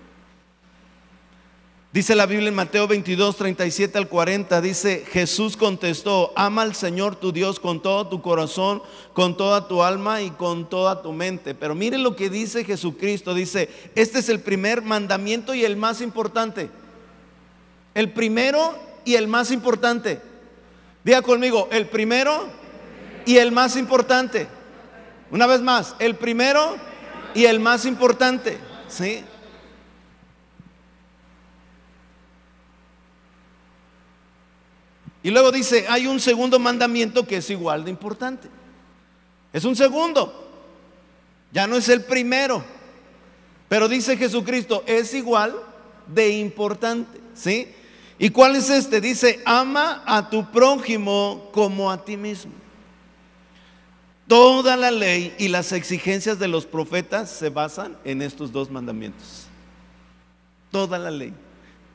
[1.92, 7.16] Dice la Biblia en Mateo 22, 37 al 40, dice, Jesús contestó, ama al Señor
[7.16, 8.80] tu Dios con todo tu corazón,
[9.12, 11.52] con toda tu alma y con toda tu mente.
[11.52, 16.00] Pero mire lo que dice Jesucristo, dice, este es el primer mandamiento y el más
[16.00, 16.70] importante.
[17.94, 20.20] El primero y el más importante.
[21.02, 22.46] Diga conmigo, el primero
[23.26, 24.46] y el más importante.
[25.32, 26.76] Una vez más, el primero
[27.34, 28.58] y el más importante.
[28.86, 29.24] ¿Sí?
[35.22, 38.48] Y luego dice, hay un segundo mandamiento que es igual de importante.
[39.52, 40.48] Es un segundo.
[41.52, 42.64] Ya no es el primero.
[43.68, 45.54] Pero dice Jesucristo, es igual
[46.06, 47.20] de importante.
[47.34, 47.68] ¿Sí?
[48.18, 49.00] ¿Y cuál es este?
[49.00, 52.52] Dice, ama a tu prójimo como a ti mismo.
[54.26, 59.46] Toda la ley y las exigencias de los profetas se basan en estos dos mandamientos.
[60.70, 61.34] Toda la ley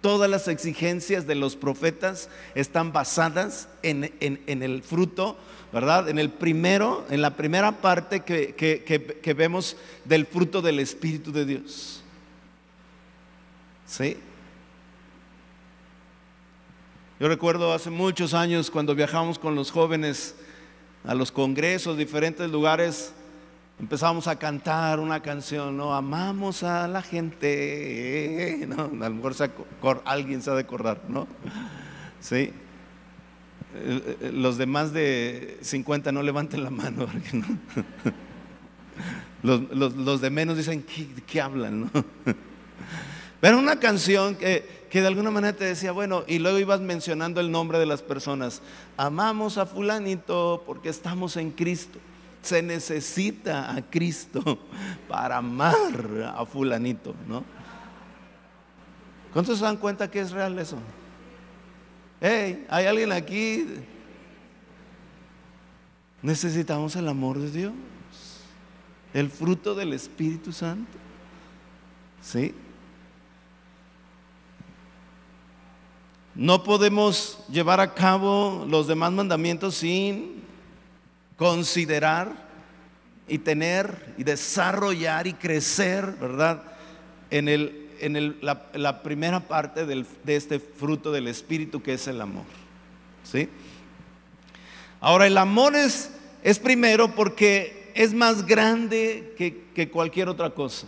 [0.05, 4.13] todas las exigencias de los profetas están basadas en,
[4.45, 5.35] el fruto,
[5.73, 6.09] ¿verdad?
[6.09, 11.45] En el primero, en la primera parte que, que, vemos del fruto del Espíritu de
[11.47, 12.03] Dios.
[13.87, 14.17] ¿Sí?
[17.19, 20.35] Yo recuerdo hace muchos años cuando viajamos con los jóvenes
[21.03, 23.11] a los congresos, diferentes lugares,
[23.79, 25.93] empezamos a cantar una canción, ¿no?
[25.93, 28.83] Amamos a la gente, ¿no?
[29.03, 31.27] A lo mejor alguien se ha de acordar, ¿no?
[32.19, 32.35] Sí.
[33.75, 37.07] eh, eh, los de más de 50 no levanten la mano.
[39.43, 39.57] No.
[39.71, 41.81] Los, de menos dicen, ¿qué, qué hablan?
[41.81, 41.89] ¿no?
[43.41, 47.41] Pero una canción que, que de alguna manera te decía, bueno, y luego ibas mencionando
[47.41, 48.61] el nombre de las personas.
[48.97, 51.99] Amamos a fulanito porque estamos en Cristo.
[52.45, 54.59] Se necesita a Cristo
[55.09, 57.43] para amar a fulanito, ¿no?
[59.33, 60.77] ¿Cuántos se dan cuenta que es real eso?
[62.21, 63.65] Hey, hay alguien aquí.
[66.21, 67.73] Necesitamos el amor de Dios,
[69.11, 70.97] el fruto del Espíritu Santo.
[72.21, 72.53] ¿Sí?
[76.35, 80.34] No podemos llevar a cabo los demás mandamientos sin
[81.37, 82.45] considerar
[83.27, 86.63] y tener y desarrollar y crecer, ¿verdad?
[87.29, 92.45] En, el, en la, primera parte de este fruto del Espíritu que es el amor.
[93.23, 93.49] ¿Sí?
[95.01, 96.11] Ahora, el amor es,
[96.43, 100.87] es primero porque es más grande que, que cualquier otra cosa.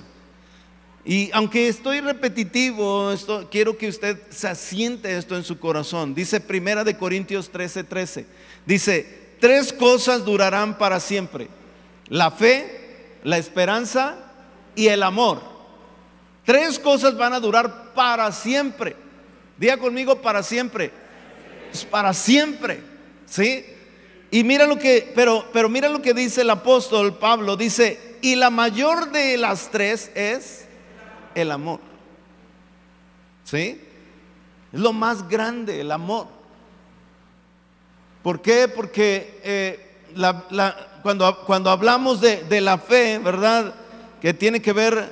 [1.04, 6.14] Y aunque estoy repetitivo, esto, quiero que usted se asiente esto en su corazón.
[6.14, 8.26] Dice Primera de Corintios 13, 13.
[8.66, 11.48] Dice, tres cosas durarán para siempre.
[12.08, 14.16] La fe, la esperanza
[14.76, 15.42] y el amor.
[16.46, 18.96] Tres cosas van a durar para siempre.
[19.58, 20.92] Diga conmigo para siempre.
[21.74, 22.82] Es para siempre.
[23.26, 23.66] ¿Sí?
[24.32, 27.58] Y mira lo que, pero, pero mira lo que dice el apóstol Pablo.
[27.58, 30.66] Dice, y la mayor de las tres es
[31.36, 31.80] el amor.
[33.44, 33.82] ¿Sí?
[34.72, 36.37] Es lo más grande, el amor.
[38.24, 38.68] ¿Por qué?
[38.68, 39.80] Porque eh,
[41.01, 43.74] cuando, cuando, hablamos de, la fe, ¿verdad?
[44.22, 45.09] Que tiene que ver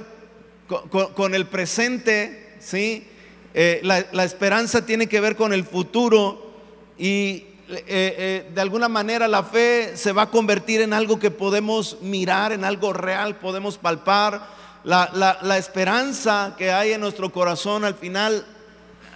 [1.16, 3.08] con, el presente, ¿sí?
[3.54, 6.52] Eh, la, esperanza tiene que ver con el futuro
[6.98, 11.98] y eh, de alguna manera la fe se va a convertir en algo que podemos
[12.02, 18.46] mirar, en algo real, podemos palpar, la, esperanza que hay en nuestro corazón al final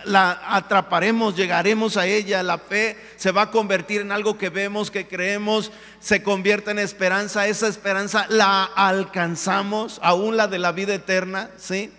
[0.05, 4.91] la atraparemos, llegaremos a ella, la fe se va a convertir en algo que vemos,
[4.91, 10.93] que creemos, se convierte en esperanza, esa esperanza la alcanzamos, aún la de la vida
[10.93, 11.91] eterna, ¿sí?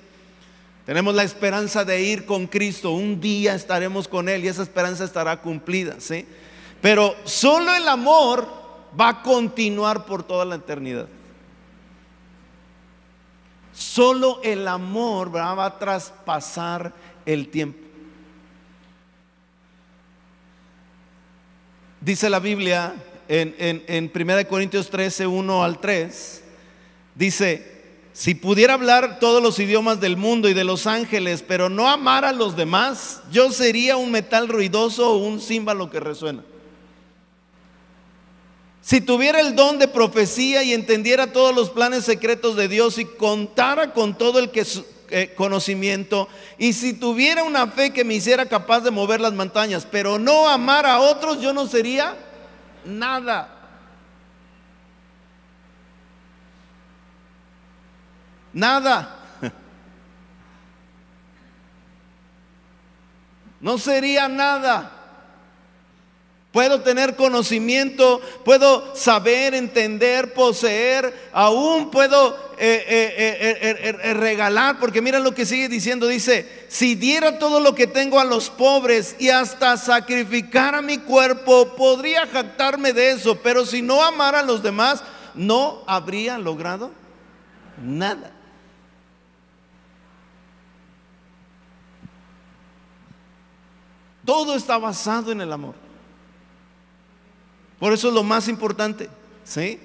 [0.87, 5.05] Tenemos la esperanza de ir con Cristo, un día estaremos con Él y esa esperanza
[5.05, 6.27] estará cumplida, ¿sí?
[6.81, 8.49] Pero solo el amor
[8.99, 11.07] va a continuar por toda la eternidad.
[13.73, 16.93] Solo el amor va a traspasar
[17.25, 17.90] el tiempo.
[22.01, 22.95] Dice la Biblia
[23.29, 23.55] en,
[23.87, 26.43] en, 1 Corintios 13, 1 al 3,
[27.15, 27.81] dice,
[28.15, 32.25] si pudiera hablar todos los idiomas del mundo y de los ángeles, pero no amar
[32.25, 36.43] a los demás, yo sería un metal ruidoso o un címbalo que resuena.
[38.81, 43.05] Si tuviera el don de profecía y entendiera todos los planes secretos de Dios y
[43.05, 44.65] contara con todo el que,
[45.11, 49.87] eh, conocimiento, y si tuviera una fe que me hiciera capaz de mover las montañas,
[49.91, 52.17] pero no amar a otros, yo no sería
[52.85, 53.57] nada.
[58.53, 59.17] Nada.
[63.61, 65.00] No sería nada.
[66.53, 75.21] Puedo tener conocimiento, puedo saber, entender, poseer, aún puedo eh, eh, eh, regalar, porque mira
[75.21, 79.29] lo que sigue diciendo, dice, si diera todo lo que tengo a los pobres y
[79.29, 84.61] hasta sacrificar a mi cuerpo, podría jactarme de eso, pero si no amara a los
[84.61, 85.05] demás,
[85.37, 86.91] no habría logrado
[87.81, 88.33] nada.
[94.25, 95.90] Todo está basado en el amor.
[97.81, 99.09] Por eso es lo más importante,
[99.43, 99.81] ¿sí?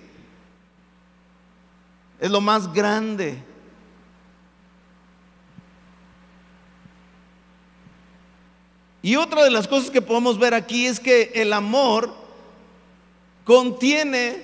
[2.20, 3.42] Es lo más grande.
[9.02, 12.14] Y otra de las cosas que podemos ver aquí es que el amor
[13.46, 14.44] contiene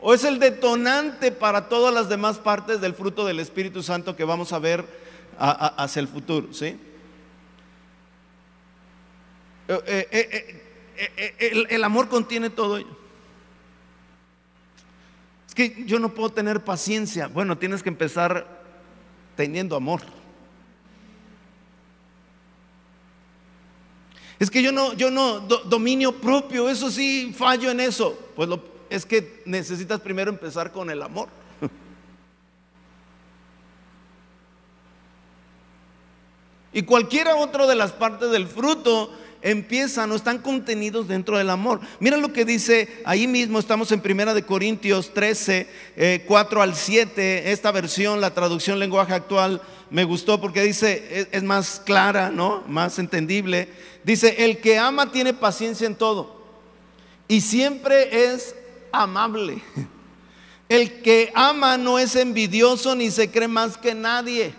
[0.00, 4.24] o es el detonante para todas las demás partes del fruto del Espíritu Santo que
[4.24, 4.84] vamos a ver
[5.38, 6.78] hacia el futuro, ¿sí?
[9.68, 10.61] Eh, eh, eh,
[11.04, 12.96] eh, eh, el, amor contiene todo ello.
[15.48, 17.26] Es que yo no puedo tener paciencia.
[17.26, 18.46] Bueno, tienes que empezar
[19.34, 20.00] teniendo amor.
[24.38, 28.16] Es que yo no, yo no, dominio propio, eso sí, fallo en eso.
[28.36, 28.48] Pues
[28.88, 31.28] es que necesitas primero empezar con el amor.
[36.74, 39.12] Y cualquiera otra de las partes del fruto
[39.42, 41.80] empiezan o están contenidos dentro del amor.
[42.00, 45.66] Mira lo que dice ahí mismo, estamos en Primera de Corintios 13,
[46.26, 51.42] 4 eh, al 7, esta versión, la traducción lenguaje actual, me gustó porque dice, es,
[51.42, 52.62] más clara, ¿no?
[52.66, 53.68] Más entendible.
[54.04, 56.40] Dice, el que ama tiene paciencia en todo
[57.28, 58.54] y siempre es
[58.90, 59.62] amable.
[60.68, 64.54] El que ama no es envidioso ni se cree más que nadie.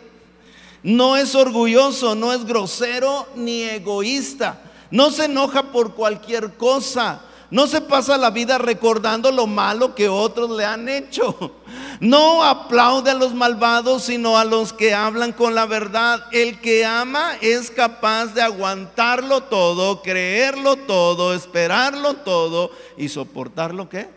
[0.84, 4.62] No es orgulloso, no es grosero ni egoísta.
[4.92, 7.22] No se enoja por cualquier cosa.
[7.54, 11.52] No se pasa la vida recordando lo malo que otros le han hecho.
[12.00, 16.26] No aplaude a los malvados, sino a los que hablan con la verdad.
[16.32, 24.10] El que ama es capaz de aguantarlo todo, creerlo todo, esperarlo todo y soportarlo qué?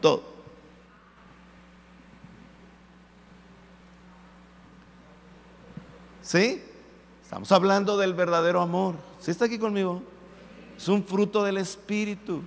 [0.00, 0.22] Todo.
[6.22, 6.62] ¿Sí?
[7.20, 8.94] Estamos hablando del verdadero amor.
[9.24, 10.02] ¿Sí está aquí conmigo?
[10.76, 12.42] Es un fruto del Espíritu.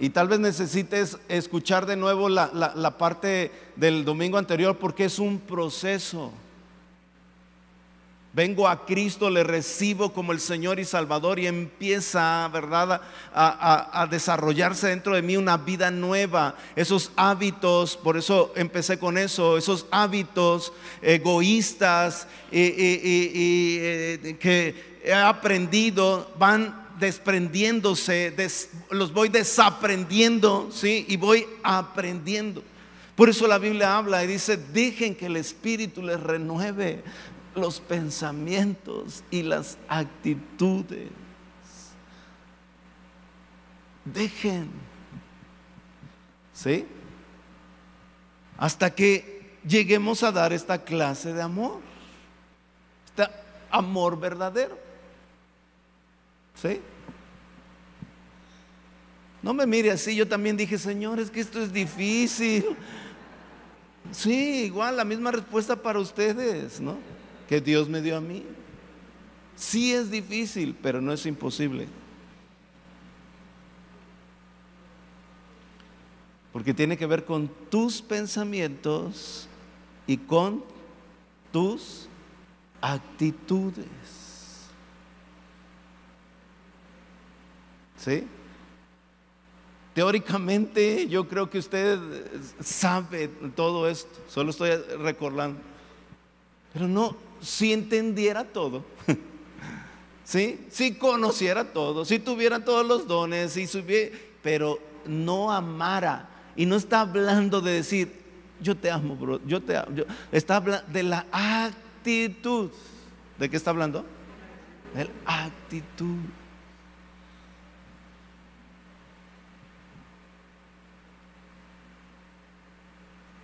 [0.00, 5.38] Y tal vez necesites escuchar de nuevo la, parte del domingo anterior porque es un
[5.38, 6.32] proceso.
[8.34, 13.02] Vengo a Cristo, le recibo como el Señor y Salvador y empieza, ¿verdad?,
[13.34, 16.56] a, desarrollarse dentro de mí una vida nueva.
[16.74, 20.72] Esos hábitos, por eso empecé con eso, esos hábitos
[21.02, 28.34] egoístas y, eh, que he aprendido van desprendiéndose,
[28.90, 31.04] los voy desaprendiendo, ¿sí?
[31.06, 32.62] Y voy aprendiendo.
[33.14, 37.02] Por eso la Biblia habla y dice, dejen que el Espíritu les renueve
[37.54, 41.10] los pensamientos y las actitudes.
[44.04, 44.70] Dejen.
[46.52, 46.86] ¿Sí?
[48.58, 51.80] Hasta que lleguemos a dar esta clase de amor.
[53.06, 53.28] Este
[53.70, 54.78] amor verdadero.
[56.54, 56.80] ¿Sí?
[59.42, 62.64] No me mire así, yo también dije, Señor, es que esto es difícil.
[64.12, 66.96] Sí, igual, la misma respuesta para ustedes, ¿no?
[67.52, 68.46] Que Dios me dio a mí.
[69.56, 71.86] Sí es difícil, pero no es imposible.
[76.50, 79.46] Porque tiene que ver con tus pensamientos
[80.06, 80.64] y con
[81.52, 82.08] tus
[82.80, 83.84] actitudes.
[87.98, 88.26] ¿Sí?
[89.92, 91.98] Teóricamente yo creo que usted
[92.62, 95.60] sabe todo esto, solo estoy recordando.
[96.72, 98.84] Pero no, si entendiera todo,
[100.24, 100.66] ¿sí?
[100.70, 106.28] Si conociera todo, si tuviera todos los dones, si supiera, pero no amara.
[106.54, 108.12] Y no está hablando de decir,
[108.60, 109.88] yo te amo, bro, yo te amo.
[110.30, 112.70] está hablando de la actitud.
[113.38, 114.04] ¿De qué está hablando?
[114.94, 116.18] De la actitud.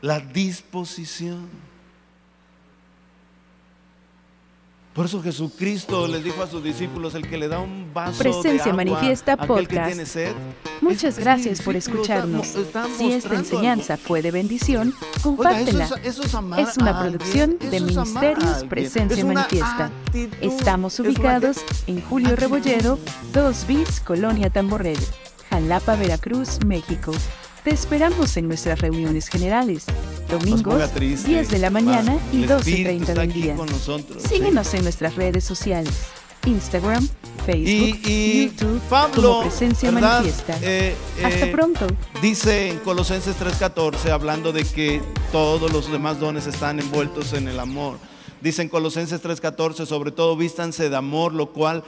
[0.00, 1.48] la disposición.
[4.98, 8.52] Por eso Jesucristo les dijo a sus discípulos, el que le da un vaso Presencia
[8.52, 10.32] de agua Manifiesta aquel que tiene sed.
[10.80, 12.48] Muchas es- gracias por escucharnos.
[12.96, 14.06] Si esta enseñanza algo.
[14.08, 15.84] fue de bendición, Oiga, compártela.
[15.84, 19.84] eso es, eso es amar Es una alguien, producción de Ministerios Presencia Manifiesta.
[19.84, 22.98] actitud, Estamos ubicados en Julio Rebolledo,
[23.32, 24.98] 2 bis, Colonia Tamborrel,
[25.48, 27.12] Jalapa, Veracruz, México.
[27.68, 29.84] Te esperamos en nuestras reuniones generales,
[30.30, 31.28] domingos, ponga triste.
[31.28, 33.54] 10 de la mañana Va, y el 12 y Espíritu 30 está del aquí día.
[33.56, 34.28] nosotros, sí.
[34.36, 35.92] Síguenos en nuestras redes sociales,
[36.46, 37.06] Instagram,
[37.44, 40.20] Facebook, Y, y YouTube, Pablo, como Presencia ¿verdad?
[40.20, 40.58] Manifiesta.
[40.62, 41.86] Eh, Hasta eh, pronto.
[42.22, 47.60] Dice en Colosenses 3:14, hablando de que todos los demás dones están envueltos en el
[47.60, 47.98] amor.
[48.40, 51.84] Dice en Colosenses 3:14, sobre todo vístanse de amor, lo cual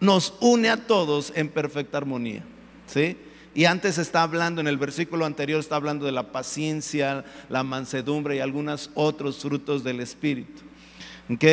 [0.00, 2.44] nos une a todos en perfecta armonía.
[2.86, 3.16] ¿Sí?
[3.54, 8.36] Y antes está hablando, en el versículo anterior está hablando de la paciencia, la mansedumbre
[8.36, 10.62] y algunos otros frutos del Espíritu.
[11.30, 11.44] ¿Ok?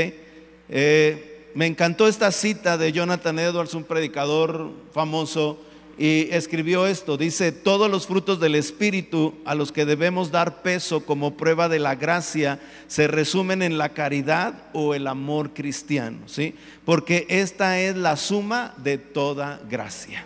[0.70, 5.60] Eh, me encantó esta cita de Jonathan Edwards, un predicador famoso,
[5.98, 7.18] y escribió esto.
[7.18, 11.80] Dice, todos los frutos del Espíritu a los que debemos dar peso como prueba de
[11.80, 16.56] la gracia se resumen en la caridad o el amor cristiano, ¿sí?
[16.86, 20.24] Porque esta es la suma de toda gracia,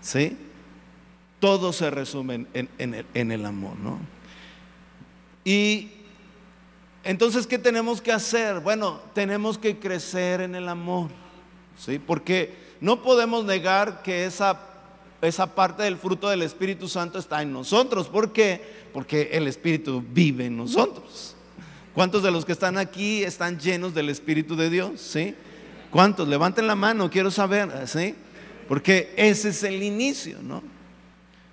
[0.00, 0.36] ¿sí?
[1.42, 3.98] Todo se resume en, el, el amor, ¿no?
[5.44, 5.88] Y
[7.02, 8.60] entonces, ¿qué tenemos que hacer?
[8.60, 11.10] Bueno, tenemos que crecer en el amor,
[11.76, 11.98] ¿sí?
[11.98, 14.60] Porque no podemos negar que esa,
[15.20, 18.06] esa parte del fruto del Espíritu Santo está en nosotros.
[18.06, 18.62] ¿Por qué?
[18.92, 21.34] Porque el Espíritu vive en nosotros.
[21.92, 25.00] ¿Cuántos de los que están aquí están llenos del Espíritu de Dios?
[25.00, 25.34] ¿Sí?
[25.90, 26.28] ¿Cuántos?
[26.28, 28.14] Levanten la mano, quiero saber, ¿sí?
[28.68, 30.71] Porque ese es el inicio, ¿no?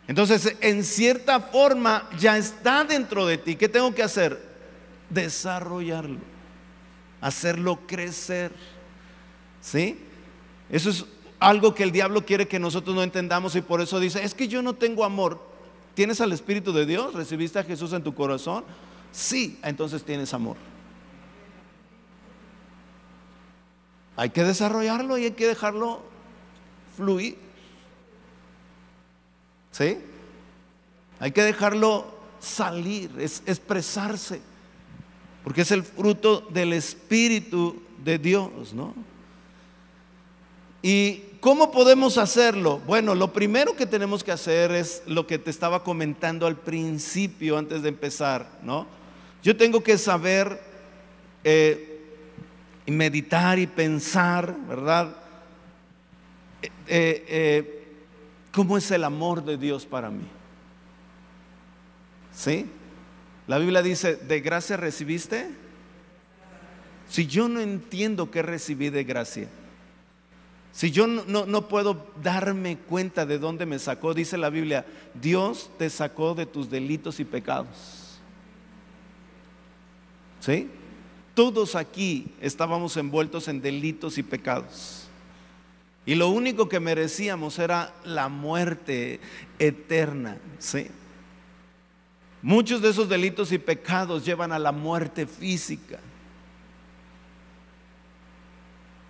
[0.09, 3.55] Entonces, en cierta forma ya está dentro de ti.
[3.55, 4.41] ¿Qué tengo que hacer?
[5.07, 6.17] Desarrollarlo,
[7.21, 8.51] hacerlo crecer.
[9.61, 9.99] ¿Sí?
[10.67, 11.05] Eso es
[11.39, 14.47] algo que el diablo quiere que nosotros no entendamos y por eso dice, es que
[14.47, 15.39] yo no tengo amor.
[15.93, 17.13] ¿Tienes al Espíritu de Dios?
[17.13, 18.63] ¿Recibiste a Jesús en tu corazón?
[19.11, 20.57] Sí, entonces tienes amor.
[24.15, 26.01] Hay que desarrollarlo y hay que dejarlo
[26.97, 27.48] fluir.
[29.71, 29.97] ¿Sí?
[31.19, 34.39] Hay que dejarlo salir, es, expresarse,
[35.43, 38.93] porque es el fruto del Espíritu de Dios, ¿no?
[40.81, 42.79] ¿Y cómo podemos hacerlo?
[42.87, 47.57] Bueno, lo primero que tenemos que hacer es lo que te estaba comentando al principio,
[47.57, 48.87] antes de empezar, ¿no?
[49.43, 50.61] Yo tengo que saber
[51.43, 52.01] eh,
[52.87, 55.15] meditar y pensar, ¿verdad?
[56.61, 56.69] Eh,
[57.27, 57.78] eh,
[58.51, 60.27] ¿Cómo es el amor de Dios para mí?
[62.33, 62.65] ¿Sí?
[63.47, 65.49] La Biblia dice, ¿de gracia recibiste?
[67.07, 69.49] Si yo no entiendo qué recibí de gracia,
[70.71, 74.85] si yo no, no, puedo darme cuenta de dónde me sacó, dice la Biblia,
[75.19, 78.19] Dios te sacó de tus delitos y pecados.
[80.39, 80.69] ¿Sí?
[81.33, 85.08] Todos aquí estábamos envueltos en delitos y pecados.
[86.09, 89.19] Y lo único que merecíamos era la muerte
[89.59, 90.39] eterna.
[90.57, 90.87] ¿sí?
[92.41, 95.99] Muchos de esos delitos y pecados llevan a la muerte física.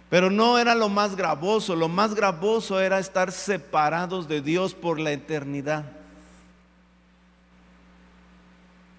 [0.09, 4.99] Pero no era lo más gravoso, lo más gravoso era estar separados de Dios por
[4.99, 5.85] la eternidad.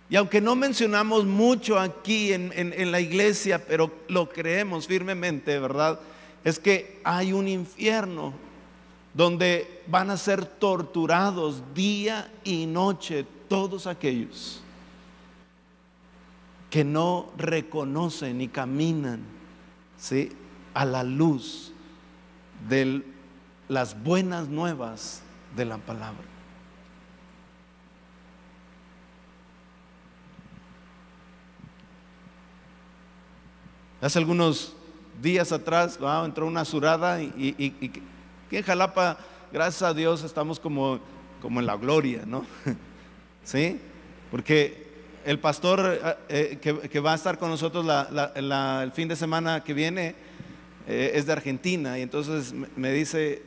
[0.08, 6.00] Y aunque no mencionamos mucho aquí en, en, la iglesia, pero lo creemos firmemente, ¿verdad?
[6.44, 8.32] Es que hay un infierno
[9.12, 14.62] donde van a ser torturados día y noche todos aquellos
[16.70, 19.22] que no reconocen ni caminan
[19.98, 20.30] ¿sí?
[20.72, 21.72] a la luz
[22.68, 23.02] de
[23.68, 25.22] las buenas nuevas
[25.56, 26.24] de la palabra.
[34.00, 34.74] Hace algunos
[35.20, 37.74] días atrás entró una surada y,
[38.50, 39.18] en Jalapa,
[39.52, 41.00] gracias a Dios, estamos como,
[41.40, 42.44] como en la gloria, ¿no?
[43.44, 43.80] ¿Sí?
[44.30, 44.88] Porque
[45.24, 47.86] el pastor eh, eh, que, va a estar con nosotros
[48.34, 50.14] el fin de semana que viene
[50.86, 53.42] eh, es de Argentina y entonces me dice,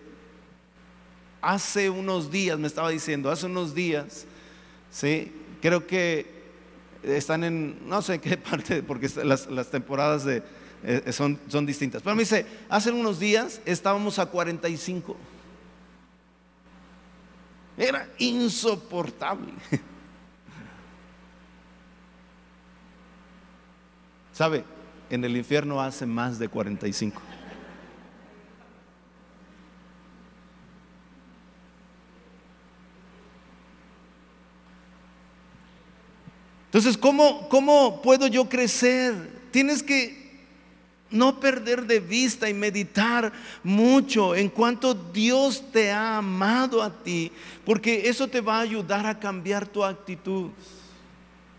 [1.41, 4.25] hace unos días, me estaba diciendo, hace unos días,
[4.91, 5.31] ¿sí?
[5.61, 6.43] Creo que
[7.03, 10.43] están en, no sé qué parte, porque las temporadas de,
[10.83, 12.01] eh, son, son distintas.
[12.01, 15.15] Pero me dice, hace unos días estábamos a 45.
[17.77, 19.53] Era insoportable.
[24.33, 24.65] ¿Sabe?
[25.09, 27.21] En el infierno hace más de 45.
[36.65, 39.13] Entonces, ¿cómo, ¿cómo puedo yo crecer?
[39.51, 40.22] Tienes que
[41.13, 43.31] no perder de vista y meditar
[43.63, 47.31] mucho en cuanto Dios te ha amado a ti,
[47.65, 50.49] porque eso te va a ayudar a cambiar tu actitud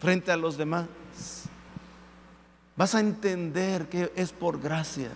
[0.00, 0.86] frente a los demás.
[2.76, 5.10] Vas a entender que es por gracia.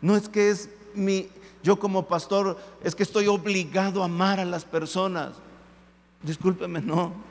[0.00, 1.28] No es que es mi,
[1.62, 5.32] yo como pastor, es que estoy obligado a amar a las personas.
[6.22, 7.27] Discúlpeme, no.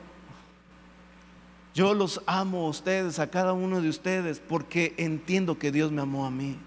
[1.74, 6.02] Yo los amo a ustedes, a cada uno de ustedes, porque entiendo que Dios me
[6.02, 6.58] amó a mí.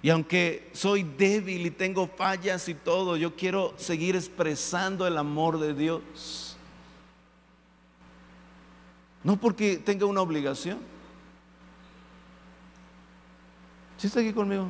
[0.00, 5.58] Y aunque soy débil y tengo fallas y todo, yo quiero seguir expresando el amor
[5.58, 6.56] de Dios.
[9.24, 10.78] No porque tenga una obligación.
[13.96, 14.68] ¿Sí está aquí conmigo?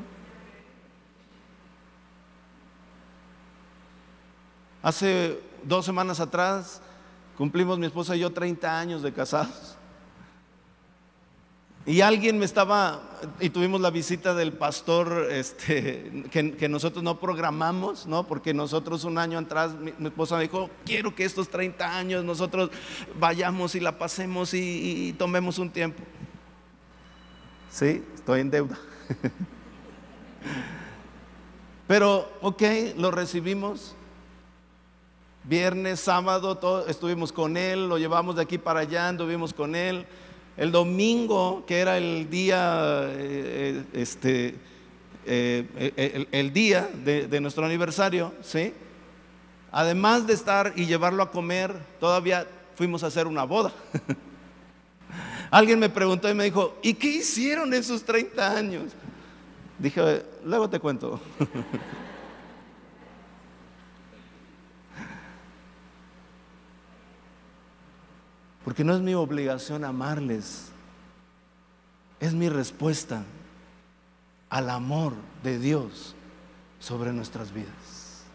[4.82, 6.80] Hace dos semanas atrás
[7.36, 9.76] cumplimos mi esposa y yo 30 años de casados.
[11.86, 13.00] Y alguien me estaba,
[13.40, 18.26] y tuvimos la visita del pastor este, que, nosotros no programamos, ¿no?
[18.26, 22.70] Porque nosotros un año atrás, mi, esposa me dijo, quiero que estos 30 años nosotros
[23.18, 26.02] vayamos y la pasemos y, y tomemos un tiempo.
[27.70, 28.78] Sí, estoy en deuda.
[31.86, 32.62] Pero, ok,
[32.98, 33.94] lo recibimos.
[35.49, 40.05] Viernes, sábado, todo, estuvimos con él, lo llevamos de aquí para allá, anduvimos con él.
[40.59, 44.57] El domingo, que era el día, eh, este,
[45.24, 48.74] eh, el, día de, de, nuestro aniversario, ¿sí?
[49.72, 53.72] Además de estar y llevarlo a comer, todavía fuimos a hacer una boda.
[55.51, 58.92] Alguien me preguntó y me dijo, ¿y qué hicieron esos 30 años?
[59.78, 61.18] Dije, luego te cuento.
[68.68, 70.66] Porque no es mi obligación amarles,
[72.20, 73.24] es mi respuesta
[74.50, 76.14] al amor de Dios
[76.78, 78.26] sobre nuestras vidas.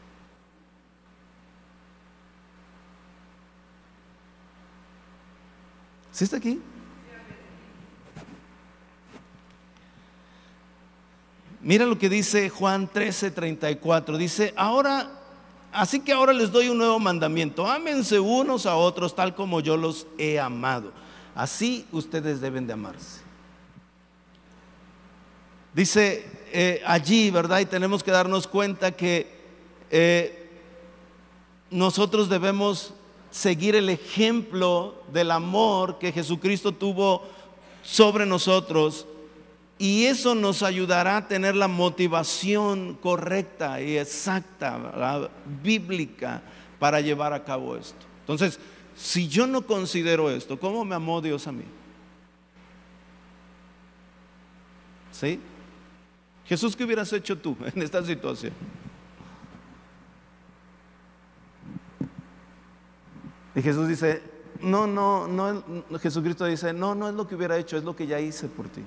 [6.11, 6.59] ¿Sí está aquí?
[11.61, 14.17] Mira lo que dice Juan 13, 34.
[14.17, 15.11] Dice, ahora,
[15.73, 17.69] así que ahora les doy un nuevo mandamiento.
[17.69, 20.91] Ámense unos a otros tal como yo los he amado.
[21.35, 23.21] Así ustedes deben de amarse.
[25.73, 27.59] Dice eh, allí, ¿verdad?
[27.59, 29.41] Y tenemos que darnos cuenta que
[29.89, 30.49] eh,
[31.71, 32.93] nosotros debemos
[33.31, 37.23] seguir el ejemplo del amor que Jesucristo tuvo
[37.81, 39.07] sobre nosotros
[39.77, 45.29] y eso nos ayudará a tener la motivación correcta y exacta,
[45.61, 46.41] bíblica,
[46.79, 48.05] para llevar a cabo esto.
[48.21, 48.59] Entonces,
[48.95, 51.63] si yo no considero esto, ¿cómo me amó Dios a mí?
[55.11, 55.39] ¿Sí?
[56.45, 58.53] Jesús, ¿qué hubieras hecho tú en esta situación?
[63.55, 64.21] Y Jesús dice,
[64.61, 65.63] no, no, no,
[65.99, 68.67] Jesucristo dice, no, no es lo que hubiera hecho, es lo que ya hice por
[68.67, 68.81] ti.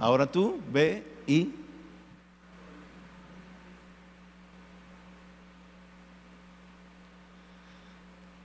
[0.00, 1.50] Ahora tú ve y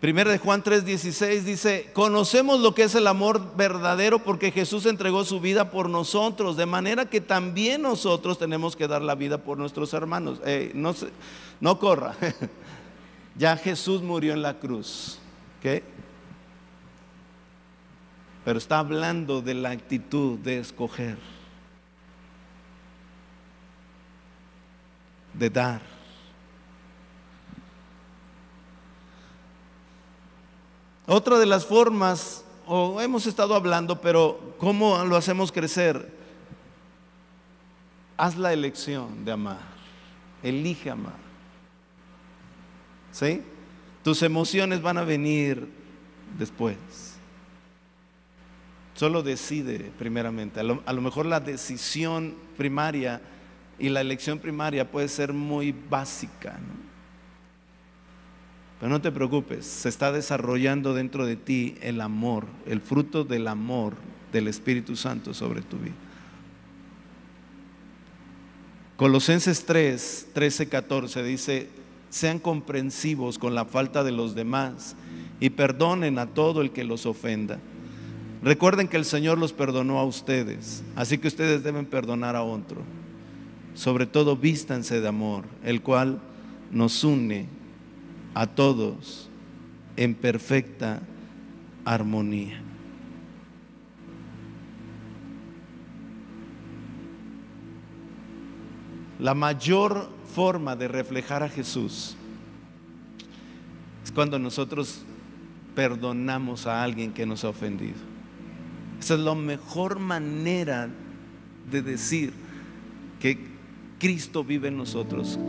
[0.01, 5.25] Primero de Juan 3:16 dice, conocemos lo que es el amor verdadero porque Jesús entregó
[5.25, 9.57] su vida por nosotros, de manera que también nosotros tenemos que dar la vida por
[9.57, 10.39] nuestros hermanos.
[10.75, 10.93] no,
[11.59, 12.15] no corra,
[13.35, 15.17] ya Jesús murió en la cruz.
[18.43, 21.17] Pero está hablando de la actitud de escoger.
[25.37, 25.81] De dar.
[31.07, 36.11] Otra de las formas, o hemos estado hablando, pero ¿cómo lo hacemos crecer?
[38.17, 39.59] Haz la elección de amar.
[40.41, 41.17] Elige amar.
[43.11, 43.41] ¿Sí?
[44.03, 45.69] Tus emociones van a venir
[46.37, 46.75] después.
[48.95, 50.59] Solo decide primeramente.
[50.59, 53.21] A lo, a lo mejor la decisión primaria
[53.77, 56.59] y la elección primaria puede ser muy básica,
[58.79, 63.47] Pero no te preocupes, se está desarrollando dentro de ti el amor, el fruto del
[63.47, 63.95] amor
[64.31, 65.95] del Espíritu Santo sobre tu vida.
[68.97, 71.69] Colosenses 3, 13, 14 dice,
[72.09, 74.95] sean comprensivos con la falta de los demás
[75.39, 77.59] y perdonen a todo el que los ofenda.
[78.41, 82.83] Recuerden que el Señor los perdonó a ustedes, así que ustedes deben perdonar a otro
[83.75, 86.19] sobre todo vístanse de amor, el cual
[86.71, 87.47] nos une
[88.33, 89.29] a todos
[89.97, 91.01] en perfecta
[91.83, 92.61] armonía.
[99.19, 102.15] La mayor forma de reflejar a Jesús
[104.03, 105.03] es cuando nosotros
[105.75, 107.95] perdonamos a alguien que nos ha ofendido.
[108.99, 110.89] Esa es la mejor manera
[111.69, 112.33] de decir
[113.19, 113.54] que
[113.99, 115.39] Cristo vive en nosotros,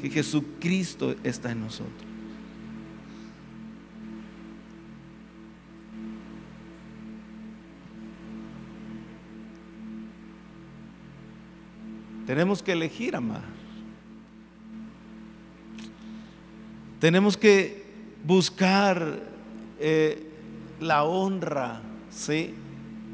[0.00, 2.10] que Jesucristo está en nosotros.
[12.26, 13.42] Tenemos que elegir amar.
[17.00, 17.82] Tenemos que
[18.24, 19.18] buscar
[19.80, 20.30] eh,
[20.80, 21.80] la honra
[22.10, 22.54] ¿sí?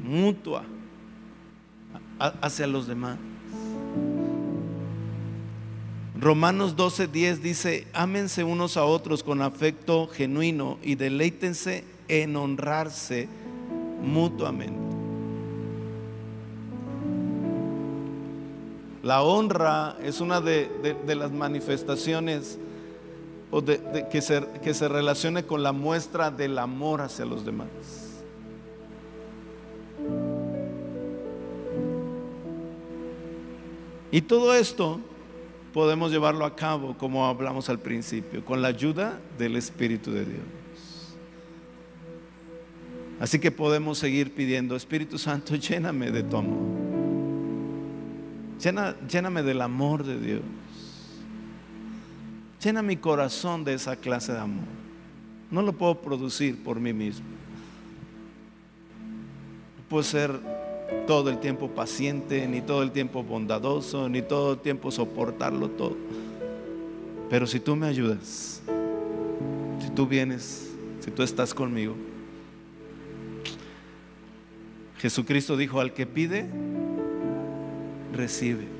[0.03, 0.65] mutua
[2.19, 3.17] hacia los demás.
[6.19, 13.29] Romanos 12:10 dice, ámense unos a otros con afecto genuino y deleítense en honrarse
[14.01, 14.87] mutuamente.
[19.03, 22.57] La honra es una de, las manifestaciones
[24.11, 27.67] que, se, que se relacione con la muestra del amor hacia los demás.
[34.11, 34.99] Y todo esto
[35.77, 40.41] podemos llevarlo a cabo como hablamos al principio, con la ayuda del Espíritu de Dios.
[43.19, 46.57] Así que podemos seguir pidiendo, Espíritu Santo, lléname de tu amor.
[49.07, 50.41] lléname del amor de Dios.
[52.59, 54.65] Llena mi corazón de esa clase de amor.
[55.51, 57.27] No lo puedo producir por mí mismo.
[59.87, 60.41] Puedo ser
[61.05, 65.97] todo el tiempo paciente, ni todo el tiempo bondadoso, ni todo el tiempo soportarlo todo.
[67.29, 68.61] Pero si tú me ayudas,
[69.79, 71.95] si tú vienes, si tú estás conmigo,
[74.99, 76.47] Jesucristo dijo, al que pide,
[78.13, 78.77] recibe.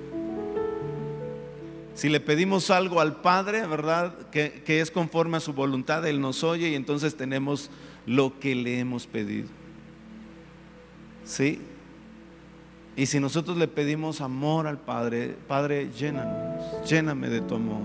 [1.94, 4.30] Si le pedimos algo al Padre, ¿verdad?
[4.30, 7.72] Que, es conforme a su voluntad, Él nos oye y entonces tenemos
[8.06, 9.48] lo que le hemos pedido.
[11.26, 11.60] ¿Sí?
[12.98, 17.84] Y si nosotros le pedimos amor al Padre, Padre, llénanos, lléname de tu amor.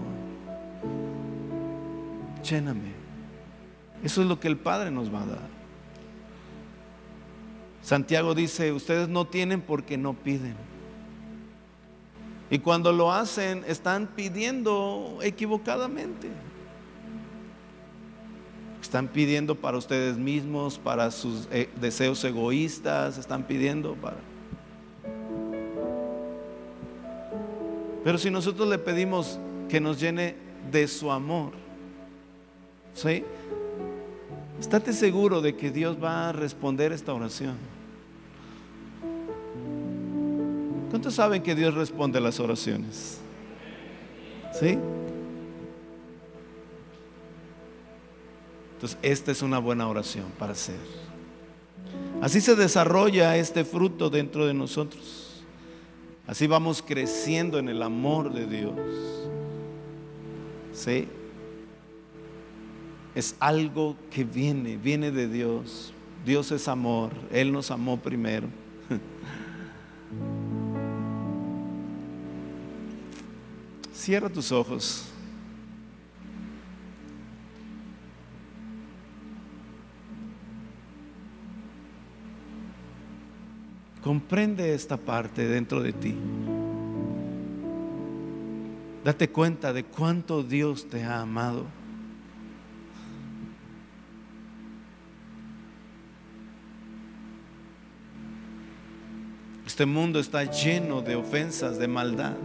[2.43, 2.93] Lléname.
[4.03, 5.53] Eso es lo que el Padre nos va a dar.
[7.83, 10.57] Santiago dice, ustedes no tienen porque no piden.
[12.49, 16.29] Y cuando lo hacen, están pidiendo equivocadamente.
[18.81, 24.32] Están pidiendo para ustedes mismos, para sus eh, deseos egoístas, están pidiendo para...
[28.05, 29.39] Pero si nosotros le pedimos
[29.69, 30.35] que nos llene
[30.71, 31.53] de su amor,
[32.95, 33.25] ¿sí?
[34.61, 37.57] Estate seguro de que Dios va a responder esta oración.
[40.91, 43.19] ¿Cuántos saben que Dios responde a las oraciones?
[44.53, 44.79] ¿Sí?
[48.75, 50.77] Entonces, esta es una buena oración para hacer.
[52.21, 55.22] Así se desarrolla este fruto dentro de nosotros.
[56.27, 58.79] Así vamos creciendo en el amor de Dios.
[60.73, 61.09] ¿Sí?
[63.15, 65.93] Es algo que viene, viene de Dios.
[66.25, 67.11] Dios es amor.
[67.31, 68.49] Él nos amó primero.
[73.93, 75.12] Cierra tus ojos.
[84.03, 86.17] Comprende esta parte dentro de ti.
[89.05, 91.67] Date cuenta de cuánto Dios te ha amado.
[99.65, 102.37] Este mundo está lleno de ofensas, de maldad.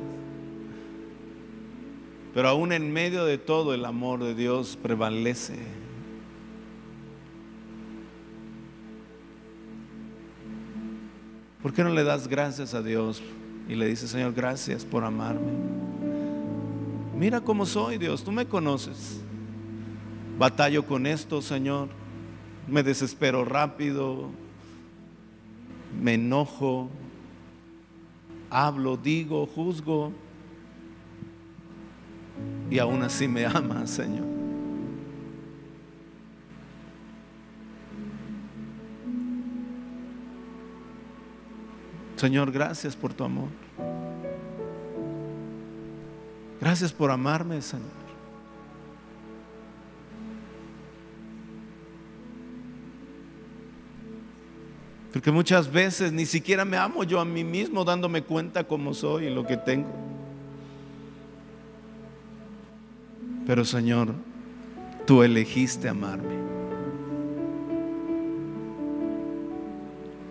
[2.34, 5.56] Pero aún en medio de todo el amor de Dios prevalece.
[11.68, 13.22] ¿Por qué no le das gracias a Dios
[13.68, 15.52] y le dices, Señor, gracias por amarme?
[17.14, 19.20] Mira cómo soy, Dios, tú me conoces.
[20.40, 21.90] Batallo con esto, Señor.
[22.70, 24.30] Me desespero rápido.
[26.02, 26.88] Me enojo.
[28.50, 30.14] Hablo, digo, juzgo
[32.72, 34.37] y aún así me ama, Señor.
[42.18, 43.50] Señor, gracias por tu amor.
[46.60, 47.86] Gracias por amarme, Señor.
[55.14, 59.28] Porque muchas veces ni siquiera me amo yo a mí mismo dándome cuenta cómo soy
[59.28, 59.90] y lo que tengo.
[63.46, 64.14] Pero Señor,
[65.06, 66.36] tú elegiste amarme.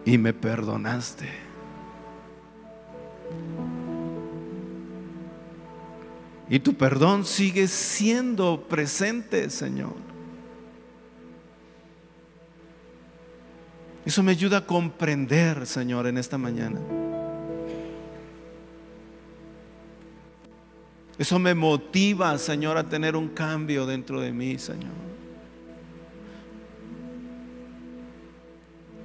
[0.05, 1.46] Y me perdonaste.
[6.49, 9.95] Y tu perdón sigue siendo presente, Señor.
[14.05, 16.79] Eso me ayuda a comprender, Señor, en esta mañana.
[21.19, 24.93] Eso me motiva, Señor, a tener un cambio dentro de mí, Señor.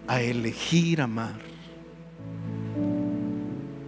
[0.08, 1.40] A elegir amar.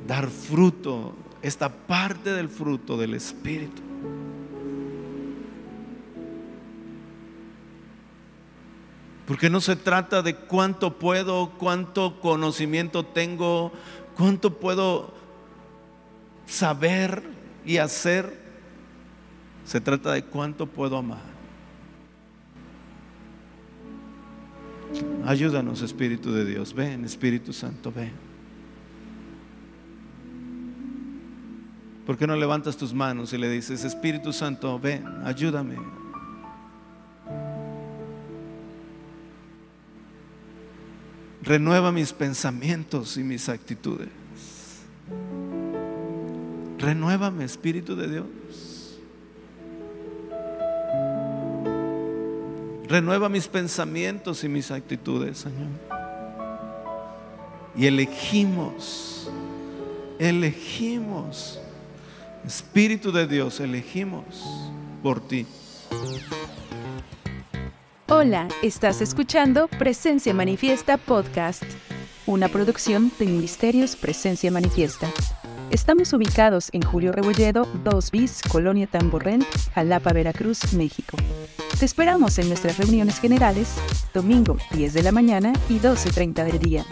[0.08, 3.82] Dar fruto, esta parte del fruto del Espíritu.
[9.28, 13.72] Porque no se trata de cuánto puedo, cuánto conocimiento tengo,
[14.16, 15.14] cuánto puedo
[16.46, 17.24] saber
[17.66, 18.42] y hacer,
[19.66, 21.34] se trata de cuánto puedo amar.
[25.26, 26.74] Ayúdanos, Espíritu de Dios.
[26.74, 28.33] Ven, Espíritu Santo, ven.
[32.06, 35.78] ¿Por qué no levantas tus manos y le dices, Espíritu Santo, ven, ayúdame?
[41.42, 44.10] Renueva mis pensamientos y mis actitudes.
[46.78, 49.00] Renuévame, Espíritu de Dios.
[52.88, 55.70] Renueva mis pensamientos y mis actitudes, Señor.
[57.76, 59.30] Y elegimos,
[60.20, 61.60] elegimos,
[62.46, 64.26] Espíritu de Dios, elegimos
[65.02, 65.46] por ti.
[68.10, 71.64] Hola, estás escuchando Presencia Manifiesta Podcast,
[72.26, 75.08] una producción de Ministerios Presencia Manifiesta.
[75.72, 81.16] Estamos ubicados en Julio Rebolledo, 2 bis, Colonia Tamborrén, Jalapa, Veracruz, México.
[81.80, 83.74] Te esperamos en nuestras reuniones generales,
[84.14, 86.86] domingo 10 de la mañana y 12.30 del día.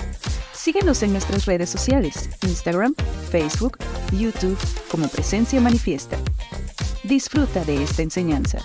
[0.53, 2.95] Síguenos en nuestras redes sociales, Instagram,
[3.29, 3.77] Facebook,
[4.12, 4.57] YouTube
[4.89, 6.18] como Presencia Manifiesta.
[7.03, 8.59] Disfruta de esta enseñanza.